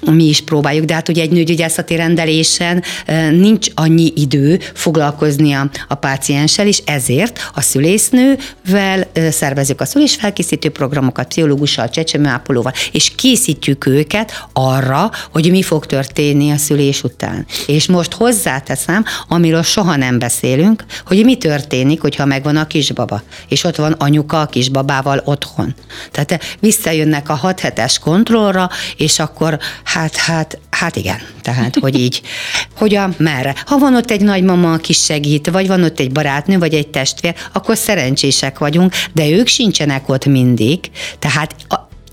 mi 0.00 0.24
is 0.24 0.40
próbáljuk, 0.40 0.84
de 0.84 0.94
hát 0.94 1.08
ugye 1.08 1.22
egy 1.22 1.30
nőgyógyászati 1.30 1.96
rendelésen 1.96 2.82
nincs 3.30 3.66
annyi 3.74 4.12
idő 4.16 4.60
foglalkozni 4.74 5.52
a, 5.88 5.94
pácienssel, 5.94 6.66
és 6.66 6.82
ezért 6.84 7.50
a 7.54 7.60
szülésznővel 7.60 9.06
szervezünk 9.30 9.80
a 9.80 9.84
szülésfelkészítő 9.84 10.70
programokat, 10.70 11.28
pszichológussal, 11.28 11.88
csecsemőápolóval, 11.88 12.72
ápolóval, 12.72 12.72
és 12.92 13.12
készítjük 13.14 13.86
őket 13.86 14.46
arra, 14.52 15.10
hogy 15.32 15.50
mi 15.50 15.62
fog 15.62 15.86
történni 15.86 16.50
a 16.50 16.56
szülés 16.56 17.02
után. 17.02 17.46
És 17.66 17.86
most 17.86 18.12
hozzáteszem, 18.12 19.04
amiről 19.28 19.62
soha 19.62 19.96
nem 19.96 20.18
beszélünk, 20.18 20.84
hogy 21.06 21.24
mi 21.24 21.36
történik, 21.36 22.00
hogyha 22.00 22.24
megvan 22.24 22.56
a 22.56 22.66
kisbaba, 22.66 23.22
és 23.48 23.64
ott 23.64 23.73
van 23.76 23.92
anyuka 23.92 24.40
a 24.40 24.46
kisbabával 24.46 25.22
otthon. 25.24 25.74
Tehát 26.10 26.44
visszajönnek 26.60 27.28
a 27.28 27.34
hat 27.34 27.60
hetes 27.60 27.98
kontrollra, 27.98 28.70
és 28.96 29.18
akkor 29.18 29.58
hát, 29.84 30.16
hát, 30.16 30.58
hát 30.70 30.96
igen, 30.96 31.18
tehát, 31.42 31.76
hogy 31.80 31.98
így, 31.98 32.22
hogyan, 32.76 33.14
merre. 33.18 33.54
Ha 33.66 33.78
van 33.78 33.94
ott 33.96 34.10
egy 34.10 34.20
nagymama, 34.20 34.72
aki 34.72 34.92
segít, 34.92 35.50
vagy 35.50 35.66
van 35.66 35.82
ott 35.82 36.00
egy 36.00 36.12
barátnő, 36.12 36.58
vagy 36.58 36.74
egy 36.74 36.88
testvér, 36.88 37.34
akkor 37.52 37.76
szerencsések 37.76 38.58
vagyunk, 38.58 38.92
de 39.12 39.28
ők 39.28 39.46
sincsenek 39.46 40.08
ott 40.08 40.24
mindig, 40.24 40.90
tehát 41.18 41.54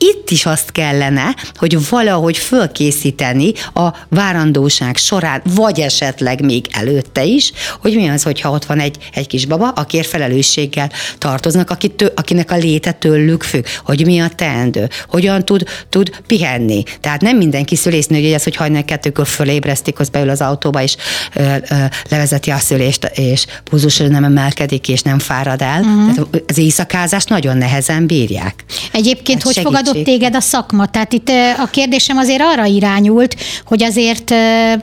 itt 0.01 0.29
is 0.29 0.45
azt 0.45 0.71
kellene, 0.71 1.35
hogy 1.55 1.89
valahogy 1.89 2.37
fölkészíteni 2.37 3.51
a 3.73 3.89
várandóság 4.09 4.97
során, 4.97 5.41
vagy 5.55 5.79
esetleg 5.79 6.43
még 6.43 6.65
előtte 6.71 7.23
is, 7.23 7.51
hogy 7.81 7.95
mi 7.95 8.07
az, 8.07 8.23
hogyha 8.23 8.51
ott 8.51 8.65
van 8.65 8.79
egy, 8.79 8.97
egy 9.13 9.27
kis 9.27 9.45
baba, 9.45 9.69
akiért 9.69 10.07
felelősséggel 10.07 10.91
tartoznak, 11.17 11.69
akit, 11.69 12.11
akinek 12.15 12.51
a 12.51 12.55
léte 12.55 12.91
tőlük 12.91 13.43
függ, 13.43 13.65
hogy 13.85 14.05
mi 14.05 14.19
a 14.19 14.29
teendő, 14.35 14.89
hogyan 15.07 15.45
tud, 15.45 15.63
tud 15.89 16.09
pihenni. 16.27 16.83
Tehát 17.01 17.21
nem 17.21 17.37
mindenki 17.37 17.75
szülésznő, 17.75 18.21
hogy 18.21 18.31
ez, 18.31 18.43
hogy 18.43 18.55
hajnal 18.55 18.85
kettőkor 18.85 19.27
fölébresztik, 19.27 19.99
az 19.99 20.09
beül 20.09 20.29
az 20.29 20.41
autóba, 20.41 20.81
és 20.81 20.95
ö, 21.33 21.55
ö, 21.69 21.75
levezeti 22.09 22.49
a 22.49 22.57
szülést, 22.57 23.11
és 23.15 23.45
púzusra 23.63 24.07
nem 24.07 24.23
emelkedik, 24.23 24.89
és 24.89 25.01
nem 25.01 25.19
fárad 25.19 25.61
el. 25.61 25.81
Uh-huh. 25.81 26.13
Tehát 26.13 26.43
az 26.47 26.57
éjszakázást 26.57 27.29
nagyon 27.29 27.57
nehezen 27.57 28.05
bírják. 28.05 28.63
Egyébként 28.91 29.43
hát 29.43 29.53
hogy 29.53 29.63
fogadott 29.63 29.90
segítség. 29.91 30.13
téged 30.13 30.35
a 30.35 30.39
szakma? 30.39 30.85
Tehát 30.85 31.13
itt 31.13 31.29
a 31.57 31.65
kérdésem 31.65 32.17
azért 32.17 32.41
arra 32.41 32.65
irányult, 32.65 33.35
hogy 33.65 33.83
azért 33.83 34.33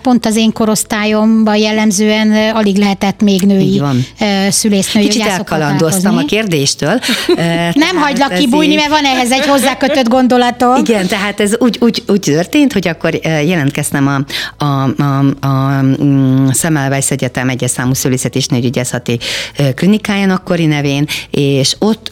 pont 0.02 0.26
az 0.26 0.36
én 0.36 0.52
korosztályomban 0.52 1.56
jellemzően 1.56 2.54
alig 2.54 2.76
lehetett 2.76 3.20
még 3.20 3.40
női 3.40 3.82
szülésznői 4.50 5.04
Kicsit 5.04 5.26
elkalandoztam 5.26 6.16
a 6.16 6.24
kérdéstől. 6.24 7.00
Nem 7.86 7.96
hagylak 7.96 8.34
kibújni, 8.34 8.74
mert 8.74 8.88
van 8.88 9.04
ehhez 9.04 9.30
egy 9.30 9.46
hozzákötött 9.46 10.08
gondolatom. 10.08 10.76
Igen, 10.84 11.06
tehát 11.06 11.40
ez 11.40 11.56
úgy, 11.58 11.76
úgy, 11.80 12.02
úgy 12.06 12.20
történt, 12.20 12.72
hogy 12.72 12.88
akkor 12.88 13.14
jelentkeztem 13.24 14.06
a, 14.06 14.24
a, 14.64 15.02
a, 15.02 15.46
a 15.46 15.82
mm, 15.82 16.48
Szemelweis 16.48 17.10
Egyetem 17.10 17.48
egyes 17.48 17.70
számú 17.70 17.94
szülészet 17.94 18.34
és 18.34 18.46
nőgyógyászati 18.46 19.18
klinikáján 19.74 20.30
akkori 20.30 20.66
nevén, 20.66 21.06
és 21.30 21.76
ott 21.78 22.07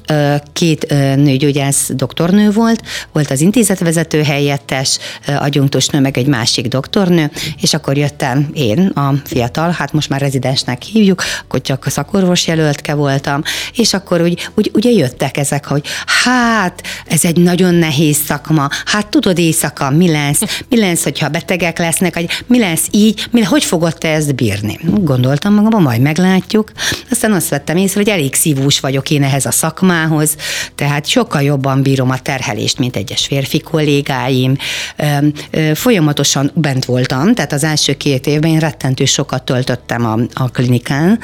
két 0.52 0.86
nőgyógyász 1.16 1.90
doktornő 1.94 2.50
volt, 2.50 2.82
volt 3.12 3.30
az 3.30 3.40
intézetvezető 3.40 4.22
helyettes, 4.22 4.98
agyunktus 5.38 5.86
nő, 5.86 6.00
meg 6.00 6.18
egy 6.18 6.26
másik 6.26 6.68
doktornő, 6.68 7.30
és 7.60 7.74
akkor 7.74 7.96
jöttem 7.96 8.48
én, 8.52 8.86
a 8.86 9.14
fiatal, 9.24 9.70
hát 9.70 9.92
most 9.92 10.08
már 10.08 10.20
rezidensnek 10.20 10.82
hívjuk, 10.82 11.22
akkor 11.44 11.60
csak 11.60 11.86
a 11.86 11.90
szakorvos 11.90 12.46
jelöltke 12.46 12.94
voltam, 12.94 13.42
és 13.74 13.94
akkor 13.94 14.20
úgy, 14.20 14.48
úgy, 14.54 14.70
ugye 14.74 14.90
jöttek 14.90 15.36
ezek, 15.36 15.66
hogy 15.66 15.86
hát 16.24 16.82
ez 17.06 17.24
egy 17.24 17.36
nagyon 17.36 17.74
nehéz 17.74 18.16
szakma, 18.26 18.68
hát 18.84 19.08
tudod 19.08 19.38
éjszaka 19.38 19.90
mi 19.90 20.10
lesz, 20.10 20.40
mi 20.68 20.78
lesz, 20.78 21.02
hogyha 21.02 21.28
betegek 21.28 21.78
lesznek, 21.78 22.14
vagy 22.14 22.28
mi 22.46 22.58
lesz 22.58 22.86
így, 22.90 23.26
mi, 23.30 23.42
hogy 23.42 23.64
fogod 23.64 23.98
te 23.98 24.08
ezt 24.08 24.34
bírni? 24.34 24.78
Gondoltam 24.84 25.54
magamban, 25.54 25.82
majd 25.82 26.00
meglátjuk. 26.00 26.72
Aztán 27.10 27.32
azt 27.32 27.48
vettem 27.48 27.76
észre, 27.76 28.00
hogy 28.00 28.08
elég 28.08 28.34
szívós 28.34 28.80
vagyok 28.80 29.10
én 29.10 29.22
ehhez 29.22 29.46
a 29.46 29.50
szakmához, 29.50 29.94
tehát 30.74 31.06
sokkal 31.06 31.42
jobban 31.42 31.82
bírom 31.82 32.10
a 32.10 32.18
terhelést, 32.18 32.78
mint 32.78 32.96
egyes 32.96 33.26
férfi 33.26 33.60
kollégáim. 33.60 34.56
Folyamatosan 35.74 36.50
bent 36.54 36.84
voltam, 36.84 37.34
tehát 37.34 37.52
az 37.52 37.64
első 37.64 37.96
két 37.96 38.26
évben 38.26 38.50
én 38.50 38.58
rettentő 38.58 39.04
sokat 39.04 39.42
töltöttem 39.42 40.06
a, 40.06 40.18
a 40.34 40.50
klinikán, 40.50 41.18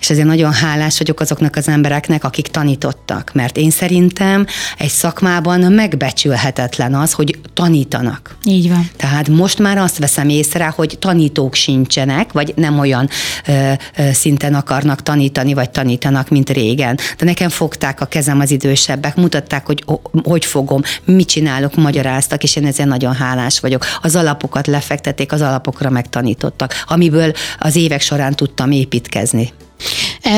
és 0.00 0.10
ezért 0.10 0.26
nagyon 0.26 0.52
hálás 0.52 0.98
vagyok 0.98 1.20
azoknak 1.20 1.56
az 1.56 1.68
embereknek, 1.68 2.24
akik 2.24 2.46
tanítottak, 2.46 3.30
mert 3.34 3.56
én 3.56 3.70
szerintem 3.70 4.46
egy 4.78 4.88
szakmában 4.88 5.72
megbecsülhetetlen 5.72 6.94
az, 6.94 7.12
hogy 7.12 7.38
tanítanak. 7.54 8.36
Így 8.44 8.68
van. 8.68 8.90
Tehát 8.96 9.28
most 9.28 9.58
már 9.58 9.78
azt 9.78 9.98
veszem 9.98 10.28
észre, 10.28 10.72
hogy 10.76 10.96
tanítók 10.98 11.54
sincsenek, 11.54 12.32
vagy 12.32 12.52
nem 12.56 12.78
olyan 12.78 13.08
ö, 13.46 13.72
ö, 13.96 14.12
szinten 14.12 14.54
akarnak 14.54 15.02
tanítani, 15.02 15.54
vagy 15.54 15.70
tanítanak, 15.70 16.28
mint 16.28 16.50
régen. 16.50 16.98
De 17.18 17.24
nekem 17.24 17.48
fogták 17.48 18.00
a 18.00 18.06
kezem 18.18 18.40
az 18.40 18.50
idősebbek, 18.50 19.16
mutatták, 19.16 19.66
hogy 19.66 19.84
hogy 20.22 20.44
fogom, 20.44 20.82
mit 21.04 21.28
csinálok, 21.28 21.74
magyaráztak, 21.74 22.42
és 22.42 22.56
én 22.56 22.66
ezért 22.66 22.88
nagyon 22.88 23.14
hálás 23.14 23.60
vagyok. 23.60 23.84
Az 24.02 24.16
alapokat 24.16 24.66
lefektették, 24.66 25.32
az 25.32 25.40
alapokra 25.40 25.90
megtanítottak, 25.90 26.74
amiből 26.86 27.32
az 27.58 27.76
évek 27.76 28.00
során 28.00 28.34
tudtam 28.34 28.70
építkezni. 28.70 29.52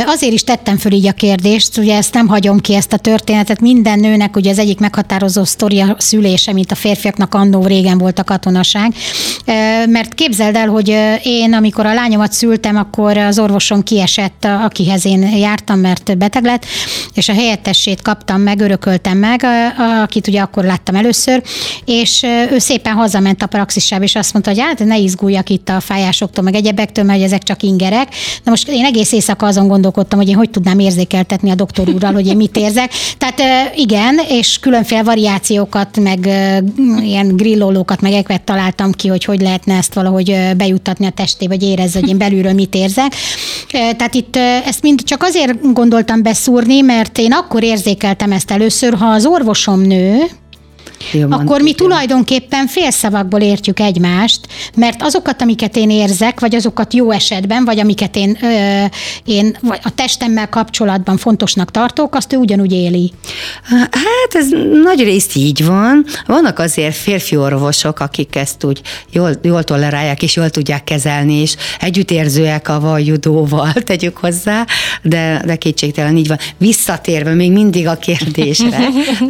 Azért 0.06 0.32
is 0.32 0.44
tettem 0.44 0.76
föl 0.76 0.92
így 0.92 1.06
a 1.06 1.12
kérdést, 1.12 1.78
ugye 1.78 1.96
ezt 1.96 2.14
nem 2.14 2.28
hagyom 2.28 2.60
ki 2.60 2.74
ezt 2.74 2.92
a 2.92 2.96
történetet, 2.96 3.60
minden 3.60 3.98
nőnek 3.98 4.36
ugye 4.36 4.50
az 4.50 4.58
egyik 4.58 4.78
meghatározó 4.78 5.44
sztoria 5.44 5.96
szülése, 5.98 6.52
mint 6.52 6.72
a 6.72 6.74
férfiaknak 6.74 7.34
annó 7.34 7.66
régen 7.66 7.98
volt 7.98 8.18
a 8.18 8.24
katonaság, 8.24 8.94
mert 9.88 10.14
képzeld 10.14 10.56
el, 10.56 10.68
hogy 10.68 10.88
én, 11.22 11.54
amikor 11.54 11.86
a 11.86 11.94
lányomat 11.94 12.32
szültem, 12.32 12.76
akkor 12.76 13.16
az 13.16 13.38
orvosom 13.38 13.82
kiesett, 13.82 14.44
akihez 14.44 15.06
én 15.06 15.22
jártam, 15.22 15.78
mert 15.78 16.18
beteg 16.18 16.44
lett, 16.44 16.64
és 17.14 17.28
a 17.28 17.32
helyettesét 17.32 18.02
kaptam 18.02 18.40
meg, 18.40 18.60
örököltem 18.60 19.18
meg, 19.18 19.46
akit 20.02 20.28
ugye 20.28 20.40
akkor 20.40 20.64
láttam 20.64 20.94
először, 20.94 21.42
és 21.84 22.22
ő 22.50 22.58
szépen 22.58 22.94
hazament 22.94 23.42
a 23.42 23.46
praxisába, 23.46 24.04
és 24.04 24.14
azt 24.14 24.32
mondta, 24.32 24.50
hogy 24.50 24.60
hát 24.60 24.84
ne 24.84 24.96
izguljak 24.96 25.48
itt 25.48 25.68
a 25.68 25.80
fájásoktól, 25.80 26.44
meg 26.44 26.54
egyebektől, 26.54 27.04
mert 27.04 27.22
ezek 27.22 27.42
csak 27.42 27.62
ingerek. 27.62 28.08
Na 28.44 28.50
most 28.50 28.68
én 28.68 28.84
egész 28.84 29.12
éjszaka 29.12 29.46
azon 29.46 29.68
gondolkodtam, 29.80 30.18
hogy 30.18 30.28
én 30.28 30.34
hogy 30.34 30.50
tudnám 30.50 30.78
érzékeltetni 30.78 31.50
a 31.50 31.54
doktor 31.54 31.88
úrral, 31.88 32.12
hogy 32.12 32.26
én 32.26 32.36
mit 32.36 32.56
érzek. 32.56 32.92
Tehát 33.18 33.40
igen, 33.76 34.20
és 34.28 34.58
különféle 34.58 35.02
variációkat, 35.02 36.00
meg 36.00 36.26
ilyen 37.02 37.36
grillolókat, 37.36 38.00
meg 38.00 38.12
ekvet 38.12 38.42
találtam 38.42 38.92
ki, 38.92 39.08
hogy 39.08 39.24
hogy 39.24 39.40
lehetne 39.40 39.76
ezt 39.76 39.94
valahogy 39.94 40.36
bejuttatni 40.56 41.06
a 41.06 41.10
testébe, 41.10 41.54
hogy 41.54 41.62
érezze, 41.62 42.00
hogy 42.00 42.08
én 42.08 42.18
belülről 42.18 42.52
mit 42.52 42.74
érzek. 42.74 43.14
Tehát 43.70 44.14
itt 44.14 44.36
ezt 44.66 44.82
mind 44.82 45.02
csak 45.02 45.22
azért 45.22 45.72
gondoltam 45.72 46.22
beszúrni, 46.22 46.80
mert 46.80 47.18
én 47.18 47.32
akkor 47.32 47.62
érzékeltem 47.62 48.32
ezt 48.32 48.50
először, 48.50 48.94
ha 48.94 49.06
az 49.06 49.26
orvosom 49.26 49.80
nő, 49.80 50.18
Jobban 51.12 51.40
akkor 51.40 51.60
mi 51.60 51.72
tulajdonképpen 51.72 52.66
félszavakból 52.66 53.40
értjük 53.40 53.80
egymást, 53.80 54.40
mert 54.74 55.02
azokat, 55.02 55.42
amiket 55.42 55.76
én 55.76 55.90
érzek, 55.90 56.40
vagy 56.40 56.54
azokat 56.54 56.94
jó 56.94 57.10
esetben, 57.10 57.64
vagy 57.64 57.80
amiket 57.80 58.16
én, 58.16 58.38
ö, 58.42 58.84
én 59.24 59.56
vagy 59.60 59.80
a 59.82 59.94
testemmel 59.94 60.48
kapcsolatban 60.48 61.16
fontosnak 61.16 61.70
tartok, 61.70 62.14
azt 62.14 62.32
ő 62.32 62.36
ugyanúgy 62.36 62.72
éli. 62.72 63.12
Hát 63.90 64.30
ez 64.32 64.48
nagy 64.82 65.02
részt 65.02 65.36
így 65.36 65.64
van. 65.64 66.04
Vannak 66.26 66.58
azért 66.58 66.96
férfi 66.96 67.36
orvosok, 67.36 68.00
akik 68.00 68.36
ezt 68.36 68.64
úgy 68.64 68.80
jól, 69.12 69.30
jól 69.42 69.62
tolerálják, 69.62 70.22
és 70.22 70.36
jól 70.36 70.50
tudják 70.50 70.84
kezelni, 70.84 71.34
és 71.34 71.56
együttérzőek 71.78 72.68
a 72.68 72.80
vajudóval, 72.80 73.72
tegyük 73.90 74.16
hozzá, 74.16 74.66
de, 75.02 75.42
de 75.46 75.56
kétségtelen 75.56 76.16
így 76.16 76.28
van. 76.28 76.38
Visszatérve 76.58 77.34
még 77.34 77.52
mindig 77.52 77.86
a 77.86 77.94
kérdésre. 77.94 78.88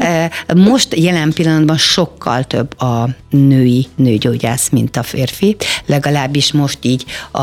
Most 0.54 0.96
jelen 0.96 1.32
pillanatban 1.32 1.59
pillanatban 1.60 1.76
sokkal 1.76 2.44
több 2.44 2.80
a 2.80 3.08
női 3.30 3.86
nőgyógyász, 3.96 4.68
mint 4.68 4.96
a 4.96 5.02
férfi, 5.02 5.56
legalábbis 5.86 6.52
most 6.52 6.78
így 6.82 7.04
a, 7.30 7.40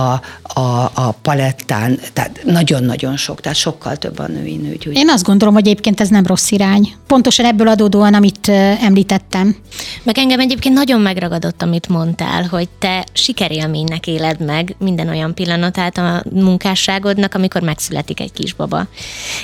a, 0.59 0.91
a 0.93 1.15
palettán, 1.21 1.99
tehát 2.13 2.39
nagyon-nagyon 2.43 3.17
sok, 3.17 3.41
tehát 3.41 3.57
sokkal 3.57 3.95
több 3.95 4.19
a 4.19 4.27
női 4.27 4.55
nőgyógyász. 4.55 5.01
Én 5.01 5.09
azt 5.09 5.23
gondolom, 5.23 5.53
hogy 5.53 5.67
egyébként 5.67 5.99
ez 6.01 6.09
nem 6.09 6.25
rossz 6.25 6.51
irány. 6.51 6.93
Pontosan 7.07 7.45
ebből 7.45 7.67
adódóan, 7.67 8.13
amit 8.13 8.47
említettem. 8.81 9.55
Meg 10.03 10.17
engem 10.17 10.39
egyébként 10.39 10.75
nagyon 10.75 11.01
megragadott, 11.01 11.61
amit 11.61 11.87
mondtál, 11.87 12.43
hogy 12.43 12.69
te 12.79 13.05
sikerélménynek 13.13 14.07
éled 14.07 14.45
meg 14.45 14.75
minden 14.79 15.07
olyan 15.07 15.33
pillanatát 15.33 15.97
a 15.97 16.23
munkásságodnak, 16.31 17.33
amikor 17.33 17.61
megszületik 17.61 18.19
egy 18.19 18.31
kisbaba. 18.33 18.87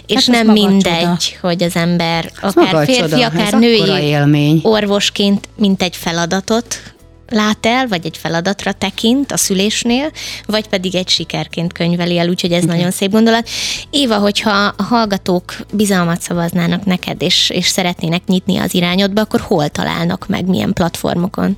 És 0.06 0.30
hát 0.30 0.44
nem 0.44 0.54
mindegy, 0.54 1.00
csoda. 1.00 1.18
hogy 1.42 1.64
az 1.64 1.76
ember, 1.76 2.32
akár 2.42 2.86
férfi, 2.86 3.02
csoda. 3.02 3.26
akár 3.26 3.54
ez 3.54 3.60
női 3.60 4.02
élmény. 4.02 4.60
Orvosként, 4.64 5.50
mint 5.56 5.82
egy 5.82 5.96
feladatot 5.96 6.94
lát 7.30 7.66
el, 7.66 7.88
vagy 7.88 8.06
egy 8.06 8.18
feladatra 8.18 8.72
tekint 8.72 9.32
a 9.32 9.38
szülésnél, 9.38 10.12
vagy 10.46 10.68
pedig 10.68 10.96
egy 10.96 11.10
sikerként 11.10 11.74
könyveli 11.74 12.18
el, 12.18 12.30
úgyhogy 12.30 12.52
ez 12.52 12.64
okay. 12.64 12.76
nagyon 12.76 12.92
szép 12.92 13.12
gondolat. 13.12 13.50
Éva, 13.90 14.18
hogyha 14.18 14.74
a 14.78 14.84
hallgatók 14.84 15.56
bizalmat 15.74 16.22
szavaznának 16.22 16.86
neked, 16.86 17.22
és, 17.22 17.50
és 17.50 17.68
szeretnének 17.68 18.26
nyitni 18.26 18.58
az 18.58 18.74
irányodba, 18.74 19.22
akkor 19.22 19.40
hol 19.40 19.70
találnak 19.70 20.28
meg, 20.28 20.48
milyen 20.48 20.74
platformokon? 20.74 21.58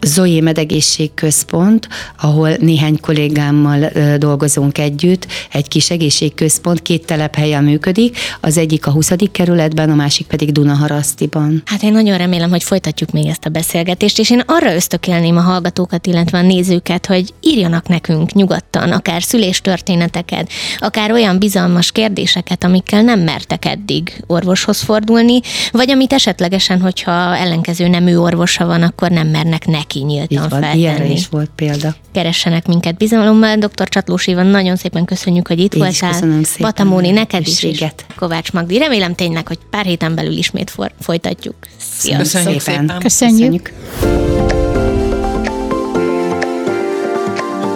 Zoé 0.00 0.40
Medegészségközpont, 0.40 1.88
ahol 2.20 2.50
néhány 2.60 3.00
kollégámmal 3.00 3.90
dolgozunk 4.18 4.78
együtt, 4.78 5.26
egy 5.52 5.68
kis 5.68 5.90
egészségközpont, 5.90 6.82
két 6.82 7.06
telephelyen 7.06 7.64
működik, 7.64 8.16
az 8.40 8.58
egyik 8.58 8.86
a 8.86 8.90
20. 8.90 9.12
kerületben, 9.32 9.90
a 9.90 9.94
másik 9.94 10.26
pedig 10.26 10.52
Dunaharasztiban. 10.52 11.62
Hát 11.64 11.82
én 11.82 11.92
nagyon 11.92 12.18
remélem, 12.18 12.50
hogy 12.50 12.62
folytatjuk 12.62 13.10
még 13.10 13.26
ezt 13.26 13.46
a 13.46 13.50
beszélgetést, 13.50 14.18
és 14.18 14.30
én 14.30 14.42
arra 14.46 14.74
ösztökélném 14.74 15.36
a 15.36 15.40
hallgatókat, 15.40 16.06
illetve 16.06 16.38
a 16.38 16.42
nézőket, 16.42 17.06
hogy 17.06 17.34
írjanak 17.40 17.88
nekünk 17.88 18.32
nyugodtan, 18.32 18.92
akár 18.92 19.22
szüléstörténeteket, 19.22 20.50
akár 20.78 21.12
olyan 21.12 21.38
bizalmas 21.38 21.92
kérdéseket, 21.92 22.64
amikkel 22.64 23.02
nem 23.02 23.20
mertek 23.20 23.64
eddig 23.64 24.22
orvoshoz 24.26 24.80
fordulni, 24.80 25.40
vagy 25.70 25.90
amit 25.90 26.12
esetlegesen, 26.12 26.80
hogyha 26.80 27.36
ellenkező 27.36 27.88
nemű 27.88 28.16
orvosa 28.16 28.66
van, 28.66 28.82
akkor 28.82 29.10
nem 29.10 29.28
mernek 29.28 29.66
neki 29.78 29.98
nyíltan 29.98 30.38
van, 30.38 30.48
feltenni. 30.48 30.78
Ilyenre 30.78 31.04
is 31.06 31.28
volt 31.28 31.50
példa. 31.56 31.94
Keressenek 32.12 32.66
minket 32.66 32.96
bizalommal. 32.96 33.56
Dr. 33.56 33.88
Csatlós 33.88 34.26
Ivan, 34.26 34.46
nagyon 34.46 34.76
szépen 34.76 35.04
köszönjük, 35.04 35.48
hogy 35.48 35.58
itt 35.58 35.74
Én 35.74 35.80
voltál. 35.80 36.10
köszönöm 36.10 36.42
szépen. 36.42 36.66
Batamóni, 36.66 37.10
neked 37.10 37.46
is, 37.46 37.62
is. 37.62 37.84
Kovács 38.16 38.52
Magdi. 38.52 38.78
Remélem 38.78 39.14
tényleg, 39.14 39.46
hogy 39.48 39.58
pár 39.70 39.84
héten 39.84 40.14
belül 40.14 40.36
ismét 40.36 40.70
for- 40.70 40.92
folytatjuk. 41.00 41.54
Sziasztok. 41.98 42.22
Köszönjük 42.22 42.60
szépen. 42.60 42.92
Köszönjük. 42.98 43.72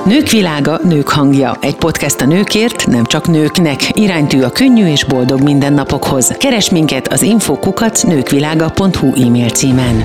Nők 0.04 0.28
világa, 0.30 0.80
nők 0.84 1.08
hangja. 1.08 1.58
Egy 1.60 1.74
podcast 1.76 2.20
a 2.20 2.26
nőkért, 2.26 2.86
nem 2.86 3.04
csak 3.04 3.28
nőknek. 3.28 3.98
Iránytű 3.98 4.40
a 4.42 4.50
könnyű 4.50 4.86
és 4.86 5.04
boldog 5.04 5.42
mindennapokhoz. 5.42 6.34
Keres 6.38 6.70
minket 6.70 7.08
az 7.12 7.22
infokukat 7.22 8.02
nőkvilága.hu 8.06 9.22
e-mail 9.24 9.48
címen. 9.48 10.04